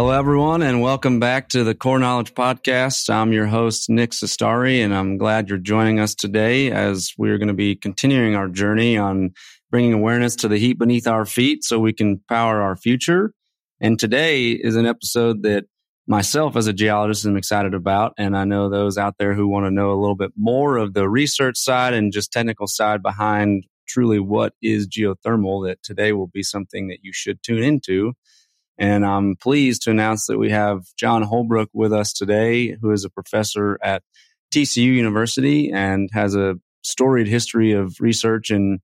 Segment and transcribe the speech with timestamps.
[0.00, 3.10] Hello, everyone, and welcome back to the Core Knowledge Podcast.
[3.10, 7.48] I'm your host, Nick Sestari, and I'm glad you're joining us today as we're going
[7.48, 9.34] to be continuing our journey on
[9.70, 13.34] bringing awareness to the heat beneath our feet so we can power our future.
[13.78, 15.66] And today is an episode that
[16.06, 18.14] myself as a geologist am excited about.
[18.16, 20.94] And I know those out there who want to know a little bit more of
[20.94, 26.28] the research side and just technical side behind truly what is geothermal, that today will
[26.28, 28.14] be something that you should tune into
[28.80, 33.04] and I'm pleased to announce that we have John Holbrook with us today, who is
[33.04, 34.02] a professor at
[34.54, 38.80] TCU University and has a storied history of research in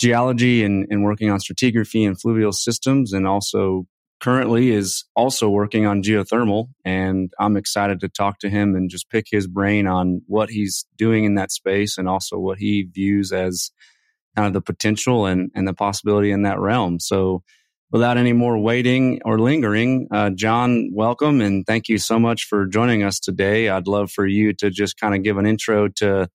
[0.00, 3.86] geology and, and working on stratigraphy and fluvial systems, and also
[4.20, 6.68] currently is also working on geothermal.
[6.84, 10.86] And I'm excited to talk to him and just pick his brain on what he's
[10.96, 13.72] doing in that space and also what he views as
[14.36, 17.00] kind of the potential and, and the possibility in that realm.
[17.00, 17.42] So,
[17.94, 22.66] without any more waiting or lingering, uh, John, welcome and thank you so much for
[22.66, 23.68] joining us today.
[23.68, 26.28] I'd love for you to just kind of give an intro to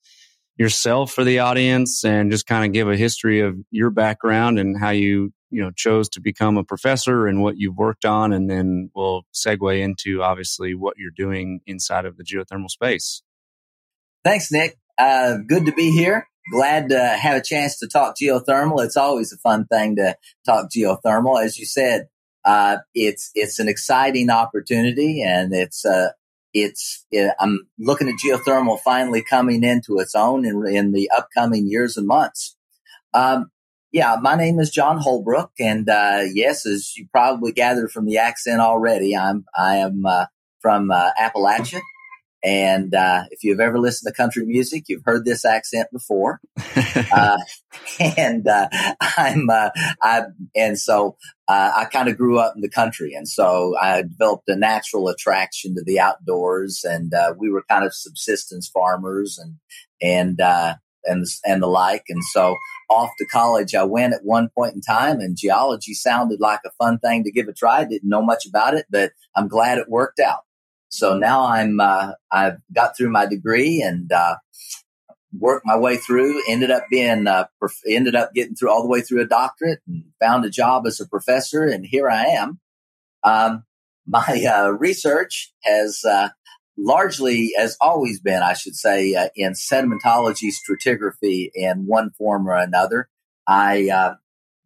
[0.55, 4.79] yourself for the audience and just kind of give a history of your background and
[4.79, 8.49] how you you know chose to become a professor and what you've worked on and
[8.49, 13.21] then we'll segue into obviously what you're doing inside of the geothermal space.
[14.23, 14.77] Thanks nick.
[14.97, 18.83] Uh, good to be here glad to have a chance to talk geothermal.
[18.83, 21.43] It's always a fun thing to talk geothermal.
[21.43, 22.07] As you said,
[22.45, 26.09] uh, it's it's an exciting opportunity, and it's uh,
[26.53, 31.67] it's it, I'm looking at geothermal finally coming into its own in, in the upcoming
[31.67, 32.55] years and months.
[33.13, 33.51] Um,
[33.91, 38.17] yeah, my name is John Holbrook, and uh, yes, as you probably gathered from the
[38.17, 40.25] accent already, I'm I am uh,
[40.61, 41.81] from uh, Appalachia,
[42.43, 46.39] and uh, if you've ever listened to country music, you've heard this accent before.
[47.13, 47.37] uh,
[47.99, 48.69] and uh,
[49.17, 49.69] I'm, uh,
[50.01, 50.23] I,
[50.55, 51.17] and so
[51.47, 55.09] uh, I kind of grew up in the country, and so I developed a natural
[55.09, 56.85] attraction to the outdoors.
[56.87, 59.55] And uh, we were kind of subsistence farmers, and
[60.01, 60.39] and
[61.05, 62.03] and and the like.
[62.07, 62.55] And so
[62.89, 66.71] off to college I went at one point in time, and geology sounded like a
[66.71, 67.83] fun thing to give a try.
[67.83, 70.43] Didn't know much about it, but I'm glad it worked out.
[70.89, 74.37] So now I'm, uh, I've got through my degree and, uh,
[75.37, 78.89] worked my way through, ended up being, uh, prof- ended up getting through all the
[78.89, 81.63] way through a doctorate and found a job as a professor.
[81.63, 82.59] And here I am.
[83.23, 83.63] Um,
[84.07, 86.29] my, uh, research has, uh,
[86.77, 92.55] largely as always been, I should say, uh, in sedimentology, stratigraphy in one form or
[92.55, 93.09] another.
[93.47, 94.15] I, uh,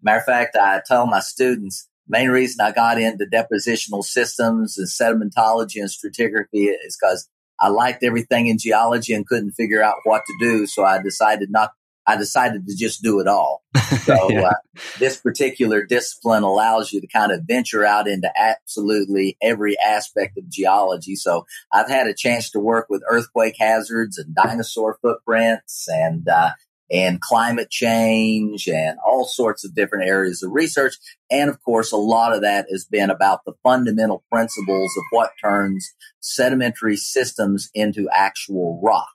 [0.02, 4.88] matter of fact, I tell my students, main reason I got into depositional systems and
[4.88, 10.24] sedimentology and stratigraphy is because I liked everything in geology and couldn't figure out what
[10.26, 10.68] to do.
[10.68, 11.72] So I decided not,
[12.06, 13.64] I decided to just do it all.
[14.04, 14.48] So yeah.
[14.48, 14.54] uh,
[15.00, 20.50] this particular discipline allows you to kind of venture out into absolutely every aspect of
[20.50, 21.16] geology.
[21.16, 26.50] So I've had a chance to work with earthquake hazards and dinosaur footprints and, uh,
[26.92, 30.96] and climate change and all sorts of different areas of research.
[31.32, 35.32] And of course, a lot of that has been about the fundamental principles of what
[35.42, 39.08] turns sedimentary systems into actual rock.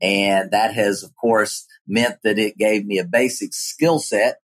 [0.00, 4.40] And that has, of course, meant that it gave me a basic skill set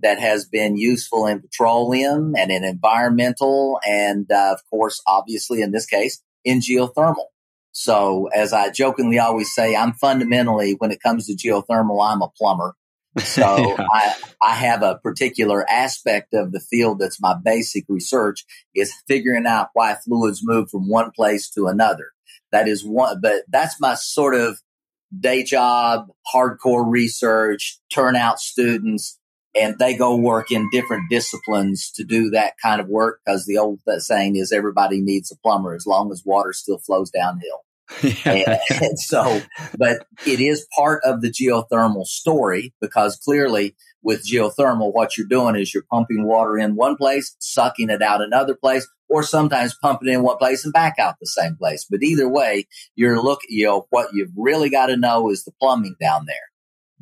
[0.00, 5.72] that has been useful in petroleum and in environmental and, uh, of course, obviously in
[5.72, 7.26] this case, in geothermal.
[7.72, 12.28] So as I jokingly always say, I'm fundamentally, when it comes to geothermal, I'm a
[12.28, 12.74] plumber.
[13.18, 13.86] So yeah.
[13.92, 18.44] I, I have a particular aspect of the field that's my basic research
[18.74, 22.12] is figuring out why fluids move from one place to another.
[22.52, 24.60] That is one, but that's my sort of
[25.18, 29.18] day job, hardcore research, turnout students,
[29.54, 33.58] and they go work in different disciplines to do that kind of work because the
[33.58, 37.60] old saying is everybody needs a plumber as long as water still flows downhill.
[38.24, 39.42] And, and, so,
[39.76, 45.56] but it is part of the geothermal story because clearly with geothermal, what you're doing
[45.56, 50.12] is you're pumping water in one place, sucking it out another place, or sometimes pumping
[50.12, 51.86] in one place and back out the same place.
[51.88, 52.66] But either way,
[52.96, 56.51] you're looking, you know, what you've really got to know is the plumbing down there.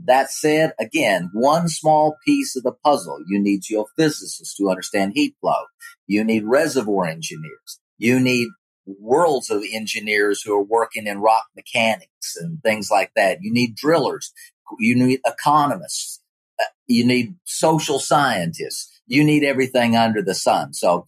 [0.07, 3.19] That said, again, one small piece of the puzzle.
[3.29, 5.65] You need geophysicists to understand heat flow.
[6.07, 7.81] You need reservoir engineers.
[7.99, 8.49] You need
[8.87, 13.39] worlds of engineers who are working in rock mechanics and things like that.
[13.43, 14.33] You need drillers.
[14.79, 16.21] You need economists.
[16.61, 19.01] Uh, you need social scientists.
[19.07, 20.73] You need everything under the sun.
[20.73, 21.07] So,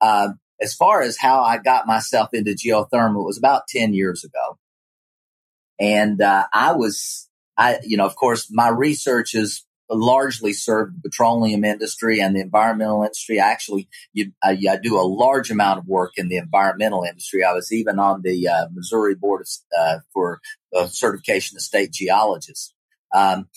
[0.00, 0.30] uh,
[0.60, 4.58] as far as how I got myself into geothermal, it was about 10 years ago.
[5.78, 7.25] And, uh, I was
[7.56, 12.40] I, you know, of course, my research is largely served the petroleum industry and the
[12.40, 13.38] environmental industry.
[13.38, 17.44] Actually, you, I, I, do a large amount of work in the environmental industry.
[17.44, 19.48] I was even on the uh, Missouri Board of,
[19.78, 20.40] uh, for
[20.88, 22.74] certification of state geologists.
[23.14, 23.48] Um,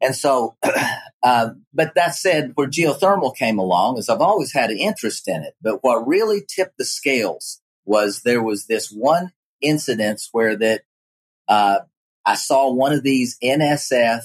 [0.00, 0.56] and so,
[1.22, 5.42] uh, but that said, where geothermal came along is I've always had an interest in
[5.42, 5.54] it.
[5.60, 10.82] But what really tipped the scales was there was this one incident where that
[11.48, 11.80] uh,
[12.28, 14.22] I saw one of these NSF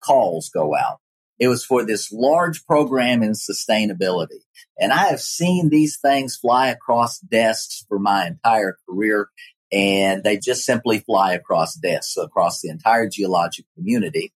[0.00, 0.98] calls go out.
[1.38, 4.40] It was for this large program in sustainability.
[4.76, 9.28] And I have seen these things fly across desks for my entire career.
[9.70, 14.32] And they just simply fly across desks across the entire geologic community.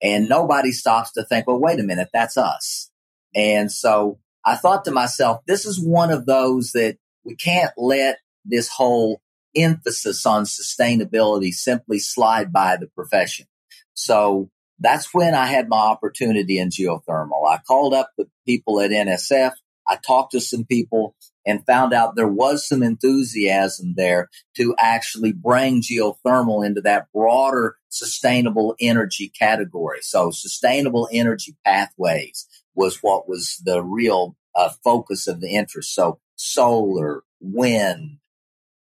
[0.00, 2.88] And nobody stops to think, well, wait a minute, that's us.
[3.34, 8.18] And so I thought to myself, this is one of those that we can't let
[8.44, 9.20] this whole
[9.56, 13.46] emphasis on sustainability simply slide by the profession.
[13.94, 17.48] So that's when I had my opportunity in geothermal.
[17.48, 19.52] I called up the people at NSF.
[19.86, 21.14] I talked to some people
[21.46, 27.76] and found out there was some enthusiasm there to actually bring geothermal into that broader
[27.90, 29.98] sustainable energy category.
[30.00, 35.94] So sustainable energy pathways was what was the real uh, focus of the interest.
[35.94, 38.18] So solar, wind,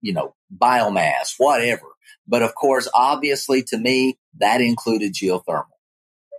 [0.03, 1.87] you know, biomass, whatever.
[2.27, 5.65] But of course, obviously to me, that included geothermal.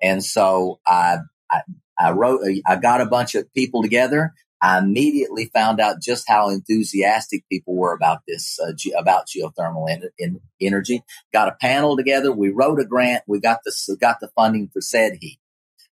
[0.03, 1.19] And so I,
[1.51, 1.63] I,
[1.99, 4.35] I wrote, I got a bunch of people together
[4.65, 9.91] I immediately found out just how enthusiastic people were about this, uh, ge- about geothermal
[9.91, 11.03] en- en- energy.
[11.35, 12.33] Got a panel together.
[12.33, 13.25] We wrote a grant.
[13.27, 15.37] We got the, got the funding for SedHeat.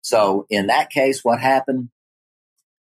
[0.02, 1.88] So in that case, what happened?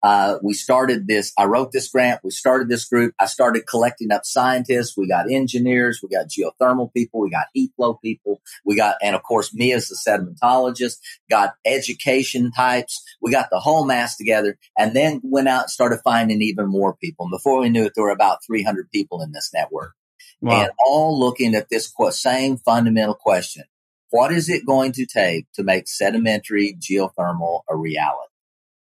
[0.04, 1.32] Uh, we started this.
[1.38, 2.20] I wrote this grant.
[2.24, 3.16] We started this group.
[3.20, 4.98] I started collecting up scientists.
[4.98, 6.02] We got engineers.
[6.04, 7.22] We got geothermal people.
[7.22, 8.42] We got heat flow people.
[8.66, 10.98] We got, and of course, me as a sedimentologist,
[11.30, 13.02] got education types.
[13.22, 16.98] We got the whole mass together and then went out and started finding even more
[16.98, 17.26] people.
[17.26, 19.94] And before we knew it, there were about 300 people in this network
[20.42, 20.64] wow.
[20.64, 23.64] and all looking at this same fundamental question.
[24.10, 28.33] What is it going to take to make sedimentary geothermal a reality?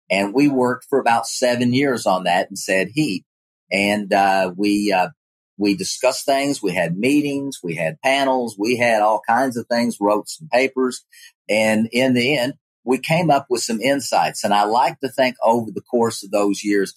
[0.10, 3.24] And we worked for about seven years on that and SedHeat.
[3.72, 5.10] And, uh, we, uh,
[5.58, 6.62] we discussed things.
[6.62, 7.60] We had meetings.
[7.64, 8.56] We had panels.
[8.60, 11.06] We had all kinds of things, wrote some papers.
[11.50, 12.54] And in the end,
[12.84, 14.44] we came up with some insights.
[14.44, 16.94] And I like to think over the course of those years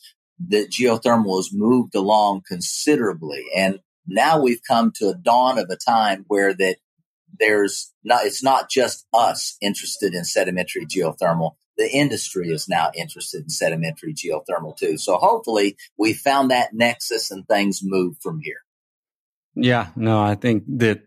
[0.49, 3.45] that geothermal has moved along considerably.
[3.57, 6.77] And now we've come to a dawn of a time where that
[7.39, 13.45] there's not, it's not just us interested in sedimentary geothermal the industry is now interested
[13.45, 14.99] in sedimentary geothermal too.
[14.99, 18.59] So hopefully we found that nexus and things move from here.
[19.55, 21.03] Yeah, no, I think that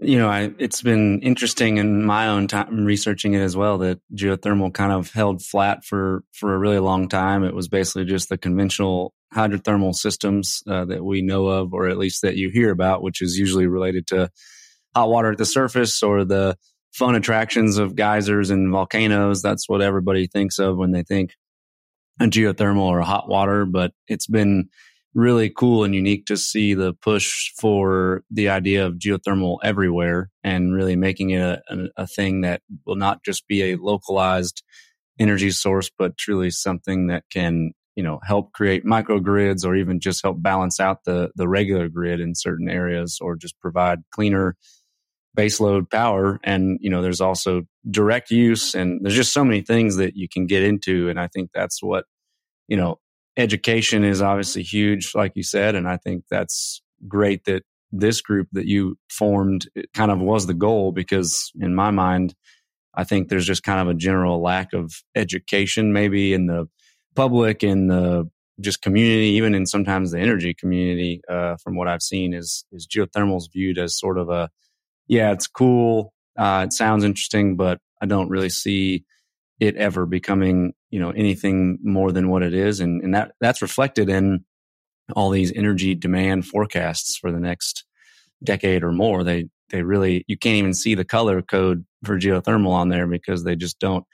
[0.00, 4.00] you know, I, it's been interesting in my own time researching it as well that
[4.14, 7.42] geothermal kind of held flat for for a really long time.
[7.42, 11.98] It was basically just the conventional hydrothermal systems uh, that we know of, or at
[11.98, 14.30] least that you hear about, which is usually related to
[14.98, 16.56] hot water at the surface or the
[16.92, 19.42] fun attractions of geysers and volcanoes.
[19.42, 21.36] That's what everybody thinks of when they think
[22.20, 23.64] a geothermal or hot water.
[23.64, 24.70] But it's been
[25.14, 30.74] really cool and unique to see the push for the idea of geothermal everywhere and
[30.74, 34.64] really making it a, a, a thing that will not just be a localized
[35.20, 40.22] energy source, but truly something that can you know help create microgrids or even just
[40.22, 44.56] help balance out the the regular grid in certain areas or just provide cleaner
[45.38, 49.96] baseload power and you know there's also direct use and there's just so many things
[49.96, 51.08] that you can get into.
[51.08, 52.04] And i think that's what
[52.66, 52.98] you know
[53.36, 55.74] education is obviously huge like you said.
[55.74, 60.54] And i think that's great that this group that you formed kind of was the
[60.54, 62.34] goal because in my mind
[62.94, 66.68] i think there's just kind of a general lack of education maybe in the
[67.14, 68.28] public in the
[68.60, 72.86] just community even in sometimes the energy community uh, from what i've seen is is
[72.86, 74.50] geothermal's viewed as sort of a
[75.08, 76.12] yeah, it's cool.
[76.38, 79.04] Uh, it sounds interesting, but I don't really see
[79.58, 82.78] it ever becoming, you know, anything more than what it is.
[82.78, 84.44] And, and that, that's reflected in
[85.16, 87.84] all these energy demand forecasts for the next
[88.44, 89.24] decade or more.
[89.24, 93.42] They, they really, you can't even see the color code for geothermal on there because
[93.42, 94.04] they just don't,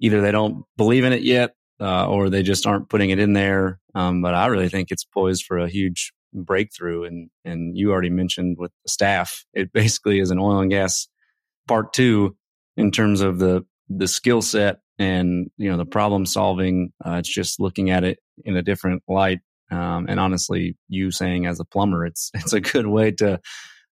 [0.00, 3.34] either they don't believe in it yet, uh, or they just aren't putting it in
[3.34, 3.78] there.
[3.94, 7.04] Um, but I really think it's poised for a huge breakthrough.
[7.04, 11.08] And and you already mentioned with the staff, it basically is an oil and gas
[11.68, 12.36] part two
[12.76, 16.92] in terms of the the skill set and you know the problem solving.
[17.04, 19.40] Uh, it's just looking at it in a different light.
[19.70, 23.40] Um, and honestly, you saying as a plumber, it's it's a good way to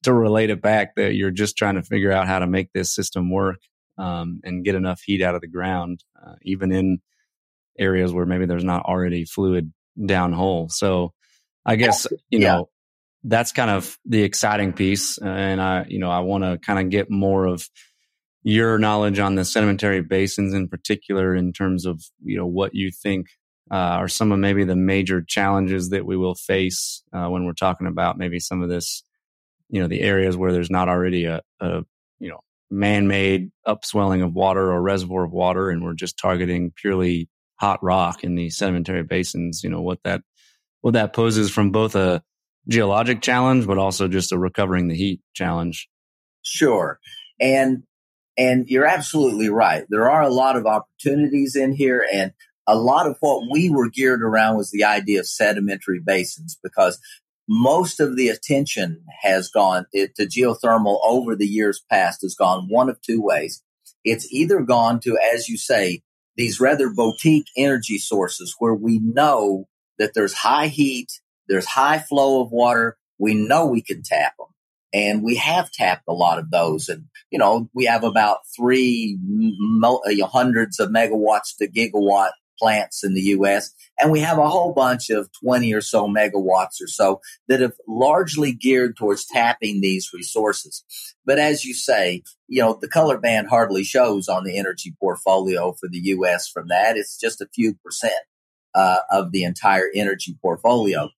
[0.03, 2.93] to relate it back that you're just trying to figure out how to make this
[2.93, 3.57] system work.
[3.97, 6.99] um, and get enough heat out of the ground, uh, even in
[7.79, 10.71] areas where maybe there's not already fluid downhole.
[10.71, 11.13] So
[11.65, 12.47] I guess, you yeah.
[12.57, 12.69] know,
[13.23, 15.17] that's kind of the exciting piece.
[15.17, 17.67] And I, you know, I want to kind of get more of
[18.43, 22.91] your knowledge on the sedimentary basins in particular in terms of, you know, what you
[22.91, 23.27] think
[23.71, 27.53] uh, are some of maybe the major challenges that we will face uh, when we're
[27.53, 29.03] talking about maybe some of this,
[29.69, 31.81] you know, the areas where there's not already a, a
[32.19, 37.27] you know, man-made upswelling of water or reservoir of water, and we're just targeting purely
[37.55, 39.63] hot rock in the sedimentary basins.
[39.63, 40.21] You know what that
[40.85, 42.21] what that poses from both a
[42.67, 45.89] geologic challenge, but also just a recovering the heat challenge.
[46.43, 46.99] Sure,
[47.39, 47.81] and
[48.37, 49.85] and you're absolutely right.
[49.89, 52.33] There are a lot of opportunities in here, and
[52.67, 56.99] a lot of what we were geared around was the idea of sedimentary basins because
[57.49, 62.89] most of the attention has gone to geothermal over the years past has gone one
[62.89, 63.63] of two ways.
[64.03, 66.03] It's either gone to, as you say,
[66.35, 69.65] these rather boutique energy sources where we know
[69.99, 72.97] that there's high heat, there's high flow of water.
[73.17, 74.47] We know we can tap them
[74.93, 76.87] and we have tapped a lot of those.
[76.87, 79.17] And, you know, we have about three
[79.83, 83.73] uh, hundreds of megawatts to gigawatt plants in the U.S.
[83.99, 87.73] And we have a whole bunch of 20 or so megawatts or so that have
[87.87, 90.85] largely geared towards tapping these resources.
[91.25, 95.73] But as you say, you know, the color band hardly shows on the energy portfolio
[95.73, 96.47] for the U.S.
[96.47, 96.95] from that.
[96.95, 98.13] It's just a few percent
[98.75, 101.09] uh, of the entire energy portfolio.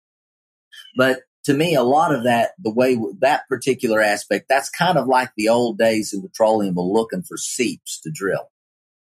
[0.95, 5.07] But to me, a lot of that, the way that particular aspect, that's kind of
[5.07, 8.49] like the old days in petroleum looking for seeps to drill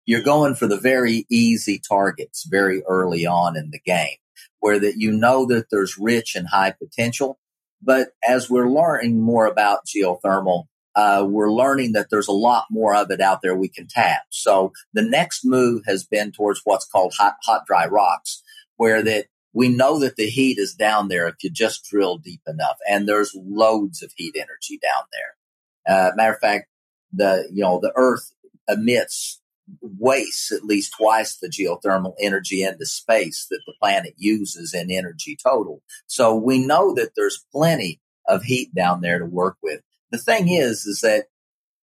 [0.04, 4.16] you're going for the very easy targets very early on in the game
[4.60, 7.38] where that you know that there's rich and high potential.
[7.80, 12.94] But as we're learning more about geothermal, uh, we're learning that there's a lot more
[12.94, 14.22] of it out there we can tap.
[14.30, 18.41] So the next move has been towards what's called hot, hot dry rocks,
[18.82, 22.40] where that we know that the heat is down there if you just drill deep
[22.48, 25.94] enough, and there's loads of heat energy down there.
[25.94, 26.66] Uh, matter of fact,
[27.12, 28.32] the you know the Earth
[28.68, 29.40] emits
[29.80, 35.38] wastes at least twice the geothermal energy into space that the planet uses in energy
[35.40, 35.80] total.
[36.08, 39.80] So we know that there's plenty of heat down there to work with.
[40.10, 41.26] The thing is, is that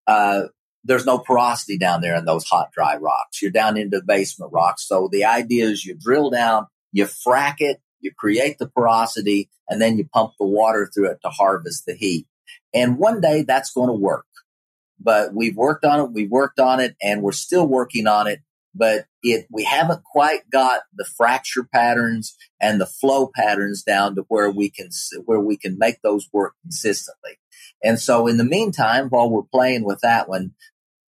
[0.06, 0.48] uh,
[0.84, 3.40] there's no porosity down there in those hot, dry rocks.
[3.40, 4.86] You're down into basement rocks.
[4.86, 9.80] So the idea is you drill down, you frack it, you create the porosity, and
[9.80, 12.26] then you pump the water through it to harvest the heat.
[12.72, 14.26] And one day that's going to work
[15.00, 16.12] but we've worked on it.
[16.12, 18.40] We've worked on it and we're still working on it.
[18.72, 24.24] But it, we haven't quite got the fracture patterns and the flow patterns down to
[24.28, 24.90] where we can,
[25.24, 27.38] where we can make those work consistently.
[27.82, 30.52] And so in the meantime, while we're playing with that one,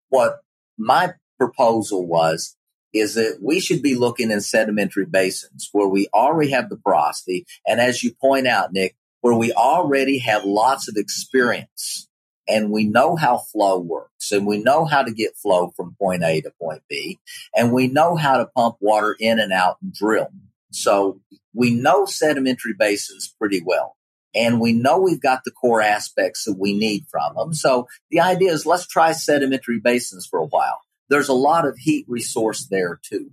[0.10, 0.40] what
[0.78, 2.58] my proposal was
[2.94, 7.46] is that we should be looking in sedimentary basins where we already have the porosity.
[7.66, 12.08] And as you point out, Nick, where we already have lots of experience
[12.48, 16.24] and we know how flow works and we know how to get flow from point
[16.24, 17.20] A to point B
[17.56, 20.30] and we know how to pump water in and out and drill.
[20.72, 21.22] So
[21.54, 23.96] we know sedimentary basins pretty well
[24.34, 27.54] and we know we've got the core aspects that we need from them.
[27.54, 30.82] So the idea is let's try sedimentary basins for a while.
[31.12, 33.30] There's a lot of heat resource there too.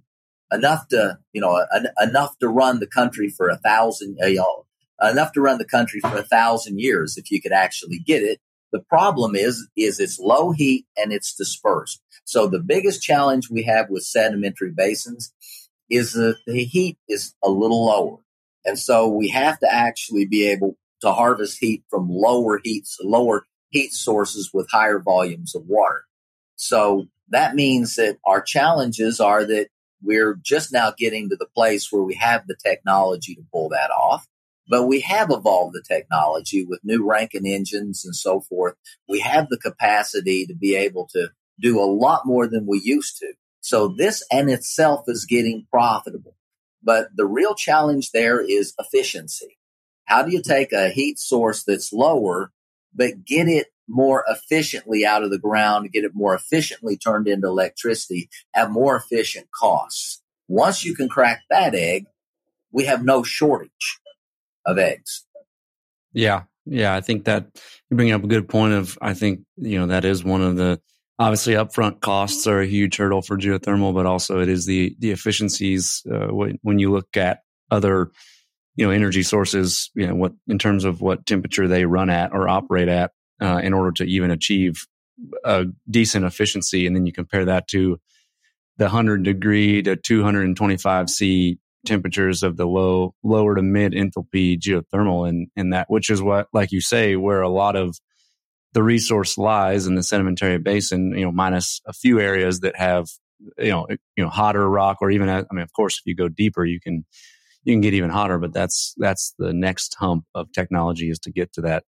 [0.53, 1.65] Enough to, you know,
[2.01, 4.67] enough to run the country for a thousand, uh, you know,
[5.11, 8.41] enough to run the country for a thousand years if you could actually get it
[8.73, 12.03] the problem is, is it's low heat and it's dispersed.
[12.25, 15.33] So the biggest challenge we have with sedimentary basins
[15.89, 18.19] is that the heat is a little lower.
[18.65, 23.47] And so we have to actually be able to harvest heat from lower heats, lower
[23.71, 26.05] heat sources with higher volumes of water.
[26.57, 29.69] So that means that our challenges are that
[30.03, 33.91] we're just now getting to the place where we have the technology to pull that
[33.91, 34.27] off.
[34.71, 38.75] But we have evolved the technology with new Rankine engines and so forth.
[39.09, 41.31] We have the capacity to be able to
[41.61, 43.33] do a lot more than we used to.
[43.61, 46.37] So this in itself is getting profitable.
[46.83, 49.59] But the real challenge there is efficiency.
[50.05, 52.53] How do you take a heat source that's lower,
[52.95, 57.49] but get it more efficiently out of the ground, get it more efficiently turned into
[57.49, 60.23] electricity at more efficient costs?
[60.47, 62.07] Once you can crack that egg,
[62.73, 63.99] we have no shortage
[64.67, 65.25] of eggs.
[66.13, 66.43] Yeah.
[66.67, 66.95] Yeah.
[66.95, 67.47] I think that
[67.91, 70.57] you bring up a good point of, I think, you know, that is one of
[70.57, 70.81] the,
[71.19, 75.11] obviously upfront costs are a huge hurdle for geothermal, but also it is the, the
[75.11, 77.41] efficiencies, uh, when, when you look at
[77.71, 78.11] other,
[78.77, 82.33] you know, energy sources, you know, what, in terms of what temperature they run at
[82.33, 84.87] or operate at, uh, in order to even achieve
[85.45, 86.87] a decent efficiency.
[86.87, 87.99] And then you compare that to
[88.77, 95.29] the 100 degree to 225 C temperatures of the low, lower to mid enthalpy geothermal.
[95.29, 97.97] And, and that, which is what, like you say, where a lot of
[98.75, 103.09] the resource lies in the sedimentary basin, you know, minus a few areas that have,
[103.57, 106.29] you know, you know, hotter rock or even, I mean, of course, if you go
[106.29, 107.05] deeper, you can,
[107.65, 111.33] you can get even hotter, but that's, that's the next hump of technology is to
[111.33, 111.85] get to that,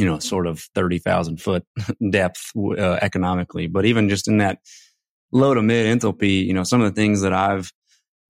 [0.00, 1.62] you know, sort of 30,000 foot
[2.10, 3.66] depth uh, economically.
[3.66, 4.60] But even just in that
[5.30, 7.70] low to mid enthalpy, you know, some of the things that I've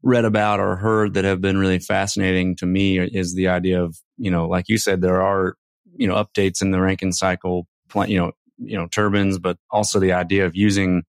[0.03, 3.97] read about or heard that have been really fascinating to me is the idea of,
[4.19, 5.55] you know, like you said, there are,
[5.95, 7.69] you know, updates in the Rankine cycle,
[8.09, 11.05] you know, you know, turbines, but also the idea of using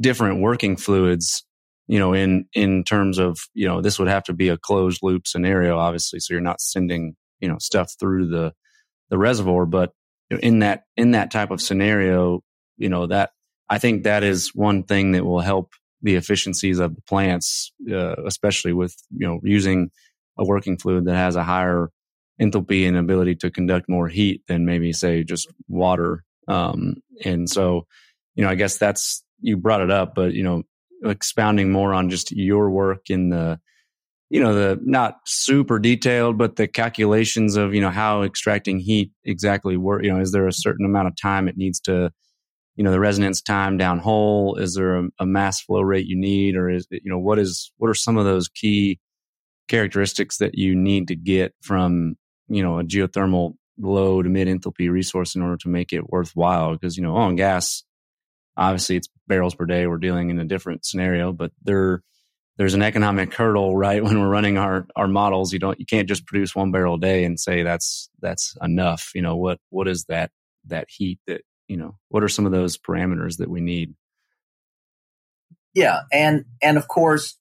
[0.00, 1.44] different working fluids,
[1.86, 5.04] you know, in, in terms of, you know, this would have to be a closed
[5.04, 6.18] loop scenario, obviously.
[6.18, 8.52] So you're not sending, you know, stuff through the,
[9.10, 9.92] the reservoir, but
[10.30, 12.42] in that, in that type of scenario,
[12.76, 13.30] you know, that
[13.68, 18.14] I think that is one thing that will help the efficiencies of the plants, uh,
[18.26, 19.90] especially with you know using
[20.38, 21.90] a working fluid that has a higher
[22.40, 26.24] enthalpy and ability to conduct more heat than maybe say just water.
[26.48, 27.86] Um, and so,
[28.34, 30.64] you know, I guess that's you brought it up, but you know,
[31.04, 33.58] expounding more on just your work in the
[34.34, 39.12] you know the not super detailed but the calculations of you know how extracting heat
[39.24, 42.10] exactly work you know is there a certain amount of time it needs to
[42.76, 46.16] you know the resonance time down hole is there a, a, mass flow rate you
[46.16, 46.56] need?
[46.56, 48.98] Or is it, you know what is what are some of those key
[49.68, 52.16] characteristics that you need to get from
[52.48, 56.72] you know a geothermal low to mid enthalpy resource in order to make it worthwhile?
[56.72, 57.84] Because you know on gas
[58.56, 59.86] obviously it's barrels per day.
[59.86, 62.02] We're dealing in a different scenario but there
[62.56, 65.52] there's an economic hurdle right when we're running our our models.
[65.52, 69.10] You don't you can't just produce one barrel a day and say that's that's enough.
[69.14, 70.30] You know what what is that
[70.66, 73.94] that heat that you know what are some of those parameters that we need?
[75.74, 77.36] Yeah and and of course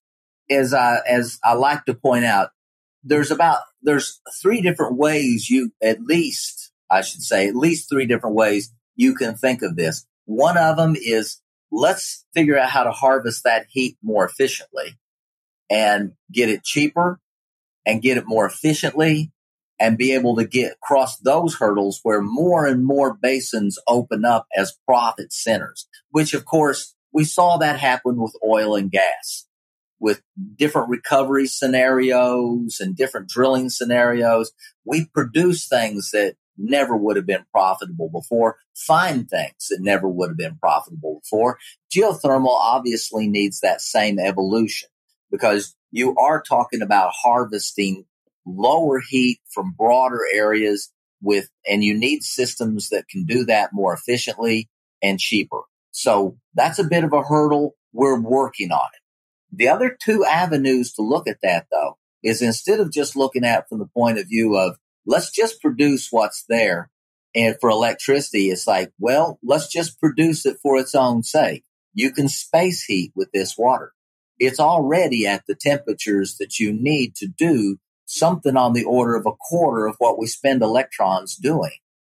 [0.50, 2.50] as i as i like to point out
[3.04, 8.06] there's about there's three different ways you at least i should say at least three
[8.06, 10.06] different ways you can think of this.
[10.26, 14.98] One of them is let's figure out how to harvest that heat more efficiently
[15.70, 17.20] and get it cheaper
[17.86, 19.32] and get it more efficiently
[19.80, 24.48] and be able to get across those hurdles where more and more basins open up
[24.56, 29.48] as profit centers, which of course we saw that happen with oil and gas
[30.00, 30.22] with
[30.58, 34.52] different recovery scenarios and different drilling scenarios.
[34.86, 40.32] We produce things that never would have been profitable before, find things that never would
[40.32, 41.58] have been profitable before.
[41.92, 44.90] Geothermal obviously needs that same evolution
[45.34, 48.06] because you are talking about harvesting
[48.46, 50.92] lower heat from broader areas
[51.22, 54.70] with, and you need systems that can do that more efficiently
[55.02, 55.62] and cheaper.
[55.92, 57.76] So that's a bit of a hurdle.
[57.94, 59.58] We're working on it.
[59.58, 63.68] The other two avenues to look at that though is instead of just looking at
[63.68, 66.92] from the point of view of let's just produce what's there
[67.36, 71.64] and for electricity, it's like, well, let's just produce it for its own sake.
[71.94, 73.94] You can space heat with this water.
[74.46, 79.26] It's already at the temperatures that you need to do something on the order of
[79.26, 81.72] a quarter of what we spend electrons doing,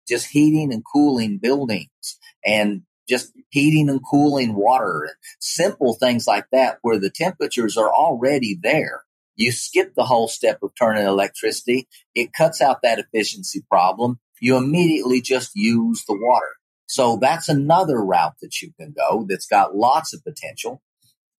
[0.08, 6.46] just heating and cooling buildings and just heating and cooling water and simple things like
[6.52, 9.02] that where the temperatures are already there.
[9.36, 11.88] You skip the whole step of turning electricity.
[12.14, 14.20] It cuts out that efficiency problem.
[14.40, 16.46] You immediately just use the water.
[16.86, 20.82] So that's another route that you can go that's got lots of potential.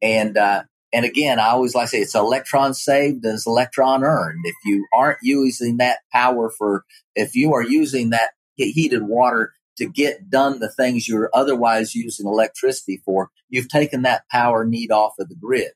[0.02, 4.04] And, uh, and again, I always like to say it's electron saved and it's electron
[4.04, 4.42] earned.
[4.44, 6.84] If you aren't using that power for,
[7.16, 12.28] if you are using that heated water to get done the things you're otherwise using
[12.28, 15.72] electricity for, you've taken that power need off of the grid.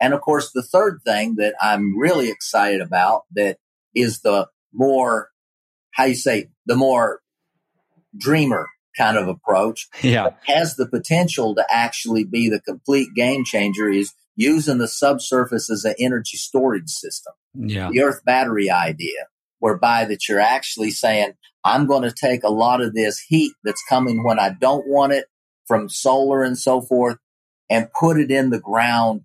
[0.00, 3.58] And of course, the third thing that I'm really excited about that
[3.94, 5.30] is the more,
[5.92, 7.20] how you say, the more
[8.16, 9.88] dreamer kind of approach.
[10.02, 10.30] Yeah.
[10.46, 15.84] Has the potential to actually be the complete game changer is using the subsurface as
[15.84, 17.32] an energy storage system.
[17.54, 17.90] Yeah.
[17.90, 19.26] The earth battery idea,
[19.58, 21.32] whereby that you're actually saying,
[21.64, 25.12] I'm going to take a lot of this heat that's coming when I don't want
[25.12, 25.26] it
[25.66, 27.16] from solar and so forth
[27.68, 29.22] and put it in the ground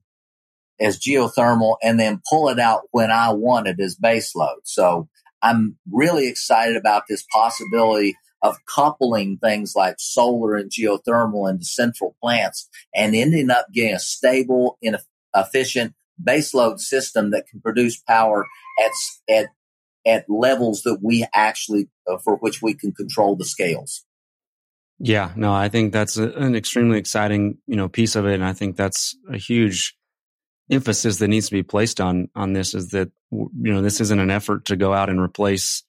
[0.80, 4.62] as geothermal and then pull it out when I want it as baseload.
[4.64, 5.08] So
[5.44, 12.16] I'm really excited about this possibility of coupling things like solar and geothermal into central
[12.22, 14.98] plants and ending up getting a stable and
[15.36, 18.46] efficient baseload system that can produce power
[18.84, 18.92] at,
[19.34, 19.46] at,
[20.06, 24.06] at levels that we actually, uh, for which we can control the scales.
[25.00, 28.36] Yeah, no, I think that's a, an extremely exciting, you know, piece of it.
[28.36, 29.96] And I think that's a huge
[30.70, 34.20] emphasis that needs to be placed on, on this is that, you know, this isn't
[34.20, 35.84] an effort to go out and replace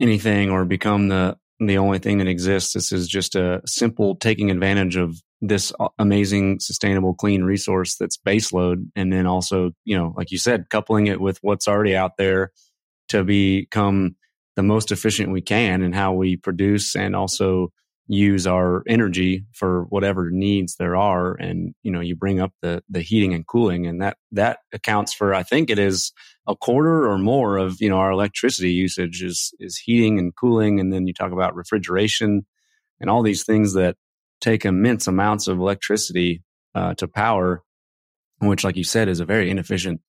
[0.00, 2.72] anything or become the, the only thing that exists.
[2.72, 8.90] This is just a simple taking advantage of this amazing, sustainable, clean resource that's baseload.
[8.96, 12.52] And then also, you know, like you said, coupling it with what's already out there
[13.08, 14.16] to become
[14.56, 17.72] the most efficient we can and how we produce and also
[18.12, 22.82] use our energy for whatever needs there are and you know you bring up the
[22.88, 26.12] the heating and cooling and that that accounts for i think it is
[26.50, 30.80] a quarter or more of you know our electricity usage is is heating and cooling.
[30.80, 32.44] And then you talk about refrigeration
[33.00, 33.96] and all these things that
[34.40, 36.42] take immense amounts of electricity
[36.74, 37.62] uh, to power
[38.38, 40.00] which like you said is a very inefficient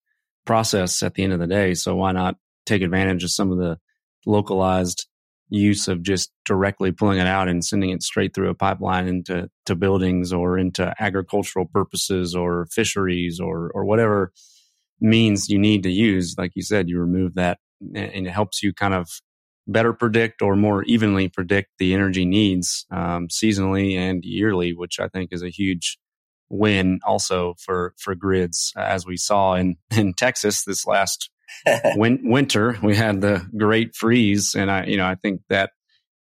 [0.45, 1.73] process at the end of the day.
[1.73, 3.77] So why not take advantage of some of the
[4.25, 5.05] localized
[5.51, 9.49] use of just directly pulling it out and sending it straight through a pipeline into
[9.65, 14.31] to buildings or into agricultural purposes or fisheries or or whatever
[15.01, 17.59] means you need to use like you said you remove that
[17.93, 19.09] and it helps you kind of
[19.67, 25.07] better predict or more evenly predict the energy needs um, seasonally and yearly which i
[25.09, 25.97] think is a huge
[26.49, 31.29] win also for for grids as we saw in in texas this last
[31.95, 35.71] win- winter, we had the great freeze, and I, you know, I think that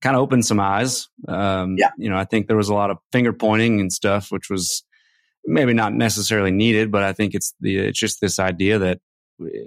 [0.01, 1.07] kind of opened some eyes.
[1.27, 1.91] Um, yeah.
[1.97, 4.83] You know, I think there was a lot of finger pointing and stuff, which was
[5.45, 8.99] maybe not necessarily needed, but I think it's the it's just this idea that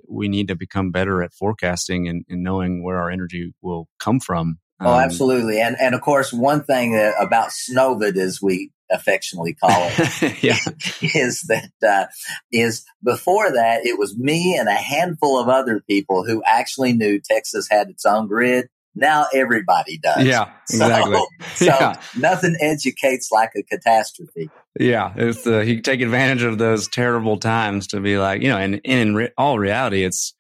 [0.09, 4.21] we need to become better at forecasting and, and knowing where our energy will come
[4.21, 4.59] from.
[4.81, 5.61] Oh, um, oh, absolutely.
[5.61, 10.59] And and of course, one thing about Snowvid is we affectionately call it, yeah.
[11.03, 12.07] is that uh,
[12.53, 17.21] is before that it was me and a handful of other people who actually knew
[17.21, 18.69] Texas had its own grid.
[18.97, 20.25] Now everybody does.
[20.25, 21.21] Yeah, exactly.
[21.57, 22.01] So, yeah.
[22.17, 24.51] nothing educates like a catastrophe.
[24.79, 28.59] Yeah, it's uh, you take advantage of those terrible times to be like, you know,
[28.59, 30.35] and, and in re- all reality, it's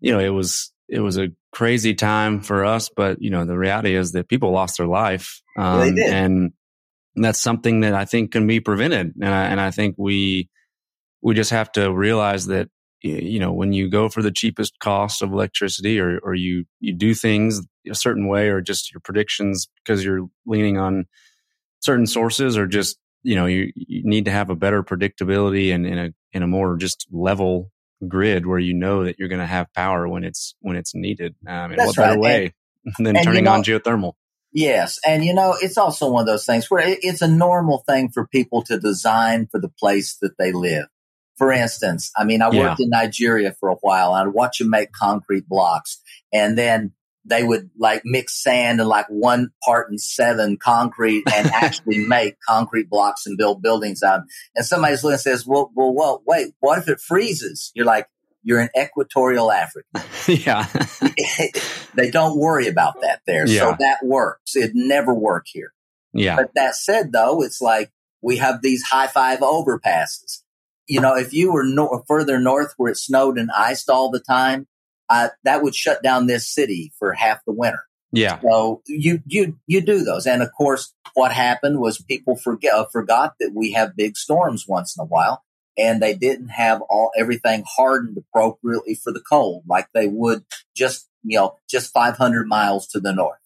[0.00, 3.56] you know, it was it was a crazy time for us, but you know, the
[3.56, 6.52] reality is that people lost their life, um, yeah, did.
[7.14, 9.14] And that's something that I think can be prevented.
[9.20, 10.48] And I, and I think we,
[11.20, 12.68] we just have to realize that,
[13.02, 16.94] you know, when you go for the cheapest cost of electricity or, or you, you
[16.94, 21.06] do things a certain way or just your predictions because you're leaning on
[21.80, 25.86] certain sources or just, you know, you, you need to have a better predictability and
[25.86, 27.70] in a, in a more just level
[28.06, 31.34] grid where you know that you're going to have power when it's, when it's needed.
[31.46, 32.20] Um, and That's what better right.
[32.20, 32.54] way
[32.98, 34.12] and, than turning you know, on geothermal?
[34.52, 34.98] Yes.
[35.06, 38.26] And you know, it's also one of those things where it's a normal thing for
[38.26, 40.86] people to design for the place that they live.
[41.38, 42.68] For instance, I mean, I yeah.
[42.68, 44.12] worked in Nigeria for a while.
[44.12, 46.00] I'd watch them make concrete blocks
[46.32, 46.92] and then
[47.24, 52.36] they would like mix sand and like one part in seven concrete and actually make
[52.46, 54.22] concrete blocks and build buildings out.
[54.54, 57.70] And somebody's looking and says, well, well, well, wait, what if it freezes?
[57.74, 58.08] You're like,
[58.42, 59.86] you're in equatorial Africa.
[60.28, 60.66] yeah.
[61.94, 63.46] they don't worry about that there.
[63.46, 63.60] Yeah.
[63.60, 64.56] So that works.
[64.56, 65.72] It never work here.
[66.12, 66.36] Yeah.
[66.36, 70.42] But that said though, it's like we have these high five overpasses.
[70.86, 74.20] You know, if you were no- further north where it snowed and iced all the
[74.20, 74.66] time,
[75.08, 77.84] uh, that would shut down this city for half the winter.
[78.12, 78.40] Yeah.
[78.40, 82.86] So you you you do those, and of course, what happened was people forget uh,
[82.86, 85.42] forgot that we have big storms once in a while,
[85.76, 90.44] and they didn't have all everything hardened appropriately for the cold like they would
[90.76, 93.38] just you know just 500 miles to the north.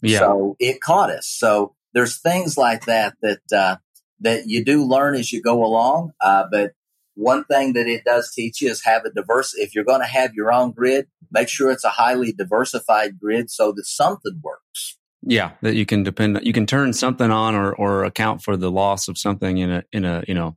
[0.00, 0.18] Yeah.
[0.18, 1.28] so it caught us.
[1.28, 3.76] So there's things like that that uh,
[4.20, 6.72] that you do learn as you go along uh, but
[7.14, 10.06] one thing that it does teach you is have a diverse if you're going to
[10.06, 14.96] have your own grid make sure it's a highly diversified grid so that something works.
[15.22, 18.70] Yeah that you can depend you can turn something on or or account for the
[18.70, 20.56] loss of something in a in a you know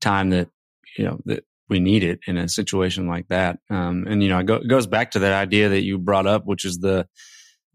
[0.00, 0.48] time that
[0.96, 3.58] you know that we need it in a situation like that.
[3.70, 6.26] Um, and you know, it, go, it goes back to that idea that you brought
[6.26, 7.08] up, which is the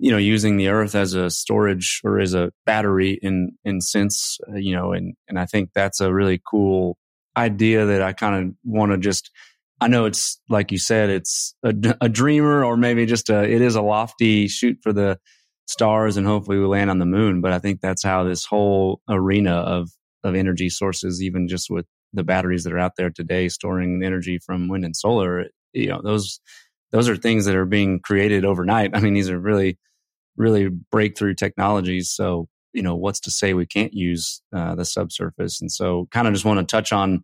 [0.01, 4.39] you know using the earth as a storage or as a battery in in sense
[4.49, 6.97] uh, you know and and i think that's a really cool
[7.37, 9.29] idea that i kind of want to just
[9.79, 13.61] i know it's like you said it's a, a, dreamer or maybe just a it
[13.61, 15.19] is a lofty shoot for the
[15.67, 19.01] stars and hopefully we land on the moon but i think that's how this whole
[19.07, 19.87] arena of
[20.23, 24.37] of energy sources even just with the batteries that are out there today storing energy
[24.37, 26.39] from wind and solar you know those
[26.91, 28.91] those are things that are being created overnight.
[28.93, 29.77] I mean these are really
[30.37, 32.11] really breakthrough technologies.
[32.11, 35.61] So you know what's to say we can't use uh, the subsurface?
[35.61, 37.23] And so kind of just want to touch on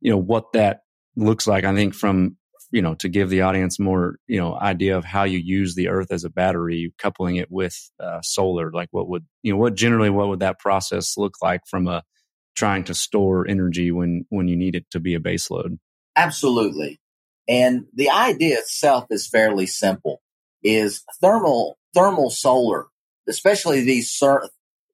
[0.00, 0.80] you know what that
[1.16, 2.36] looks like i think from
[2.72, 5.88] you know, to give the audience more, you know, idea of how you use the
[5.88, 9.74] earth as a battery, coupling it with uh, solar, like what would, you know, what
[9.74, 12.02] generally, what would that process look like from a
[12.54, 15.78] trying to store energy when, when you need it to be a base load?
[16.16, 17.00] Absolutely.
[17.48, 20.22] And the idea itself is fairly simple
[20.62, 22.86] is thermal, thermal solar,
[23.28, 24.14] especially these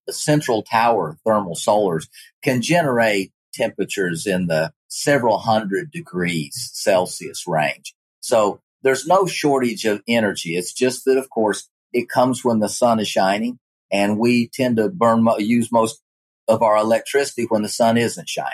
[0.09, 2.09] central tower thermal solars
[2.43, 7.95] can generate temperatures in the several hundred degrees Celsius range.
[8.21, 10.57] So there's no shortage of energy.
[10.57, 13.59] It's just that, of course, it comes when the sun is shining
[13.91, 16.01] and we tend to burn, use most
[16.49, 18.53] of our electricity when the sun isn't shining.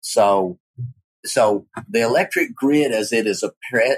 [0.00, 0.58] So,
[1.24, 3.52] so the electric grid as it is a,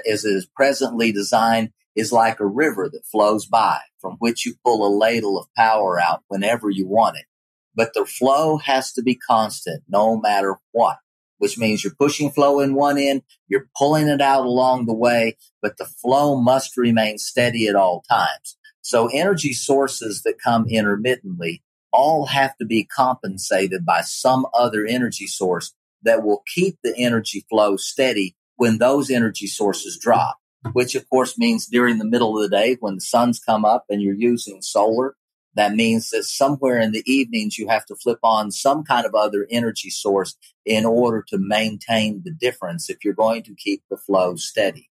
[0.09, 4.53] as it is presently designed is like a river that flows by from which you
[4.63, 7.25] pull a ladle of power out whenever you want it.
[7.73, 10.97] But the flow has to be constant no matter what,
[11.39, 15.37] which means you're pushing flow in one end, you're pulling it out along the way,
[15.61, 18.57] but the flow must remain steady at all times.
[18.81, 21.63] So energy sources that come intermittently
[21.95, 27.45] all have to be compensated by some other energy source that will keep the energy
[27.49, 30.37] flow steady when those energy sources drop
[30.73, 33.85] which of course means during the middle of the day when the sun's come up
[33.89, 35.15] and you're using solar.
[35.55, 39.15] That means that somewhere in the evenings you have to flip on some kind of
[39.15, 43.97] other energy source in order to maintain the difference if you're going to keep the
[43.97, 44.89] flow steady.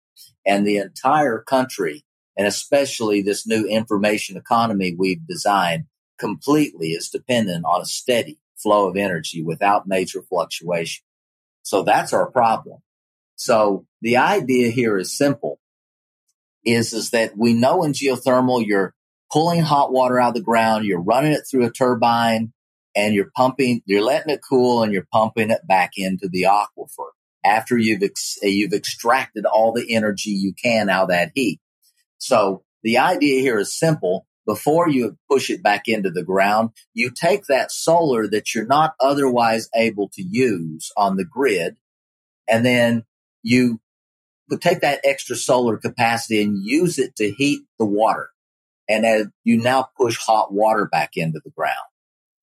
[0.46, 2.04] And the entire country,
[2.38, 5.86] and especially this new information economy we've designed,
[6.22, 11.04] completely is dependent on a steady flow of energy without major fluctuation.
[11.64, 12.80] So that's our problem.
[13.36, 15.60] So the idea here is simple
[16.64, 18.94] is, is that we know in geothermal, you're
[19.34, 22.54] pulling hot water out of the ground, you're running it through a turbine
[22.96, 27.10] and you're pumping, you're letting it cool and you're pumping it back into the aquifer
[27.44, 31.60] after you've, ex- uh, you've extracted all the energy you can out of that heat.
[32.20, 34.28] So the idea here is simple.
[34.52, 38.96] Before you push it back into the ground, you take that solar that you're not
[39.00, 41.78] otherwise able to use on the grid
[42.50, 43.06] and then
[43.44, 43.80] you
[44.60, 48.28] take that extra solar capacity and use it to heat the water.
[48.90, 51.78] And as you now push hot water back into the ground.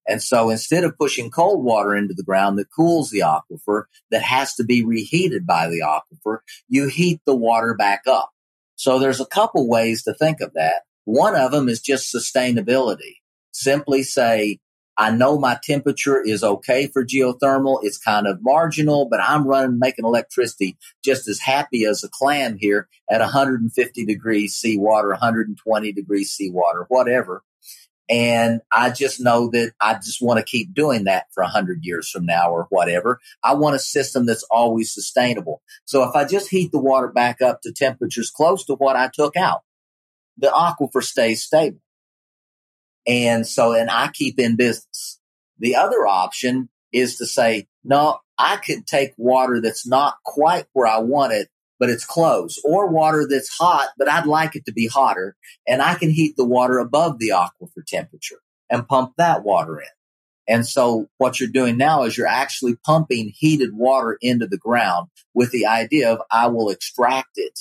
[0.07, 4.23] And so instead of pushing cold water into the ground that cools the aquifer, that
[4.23, 8.31] has to be reheated by the aquifer, you heat the water back up.
[8.77, 10.85] So there's a couple ways to think of that.
[11.09, 13.15] One of them is just sustainability.
[13.51, 14.59] Simply say,
[14.99, 17.79] I know my temperature is okay for geothermal.
[17.81, 22.59] It's kind of marginal, but I'm running, making electricity just as happy as a clam
[22.61, 27.43] here at 150 degrees seawater, 120 degrees seawater, whatever.
[28.11, 32.11] And I just know that I just want to keep doing that for 100 years
[32.11, 33.19] from now or whatever.
[33.43, 35.63] I want a system that's always sustainable.
[35.87, 39.09] So if I just heat the water back up to temperatures close to what I
[39.11, 39.63] took out,
[40.39, 41.81] the aquifer stays stable.
[43.07, 45.19] And so, and I keep in business.
[45.59, 50.87] The other option is to say, no, I could take water that's not quite where
[50.87, 51.49] I want it,
[51.81, 55.37] but it's close or water that's hot, but I'd like it to be hotter.
[55.67, 59.89] And I can heat the water above the aquifer temperature and pump that water in.
[60.47, 65.09] And so what you're doing now is you're actually pumping heated water into the ground
[65.35, 67.61] with the idea of I will extract it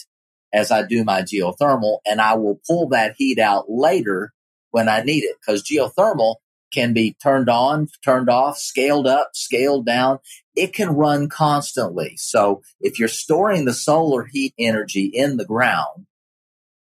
[0.54, 4.34] as I do my geothermal and I will pull that heat out later
[4.72, 6.36] when I need it because geothermal
[6.74, 10.20] can be turned on, turned off, scaled up, scaled down.
[10.56, 12.16] It can run constantly.
[12.18, 16.08] So if you're storing the solar heat energy in the ground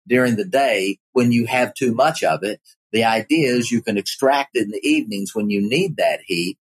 [0.08, 3.97] during the day, when you have too much of it, the idea is you can
[3.97, 6.58] extract it in the evenings when you need that heat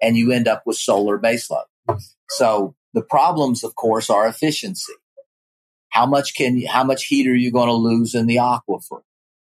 [0.00, 1.64] and you end up with solar baseload.
[2.28, 4.92] So the problems, of course, are efficiency.
[5.96, 9.00] How much can you, how much heat are you going to lose in the aquifer?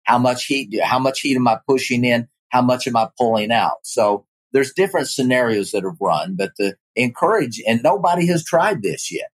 [0.05, 2.29] How much heat, how much heat am I pushing in?
[2.48, 3.81] How much am I pulling out?
[3.83, 4.24] So
[4.55, 9.31] there's different scenarios that have run, but the encourage, and nobody has tried this yet.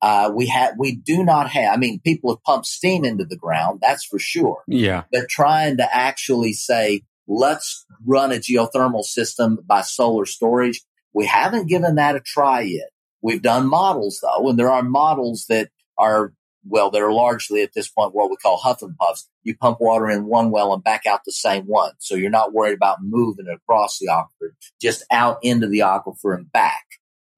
[0.00, 3.36] Uh, we have, we do not have, I mean, people have pumped steam into the
[3.36, 3.80] ground.
[3.82, 4.62] That's for sure.
[4.66, 5.04] Yeah.
[5.12, 10.80] But trying to actually say, let's run a geothermal system by solar storage.
[11.12, 12.88] We haven't given that a try yet.
[13.20, 16.32] We've done models though, and there are models that are
[16.64, 19.28] well, they're largely at this point what we call huff and puffs.
[19.42, 21.92] You pump water in one well and back out the same one.
[21.98, 24.50] So you're not worried about moving it across the aquifer,
[24.80, 26.84] just out into the aquifer and back.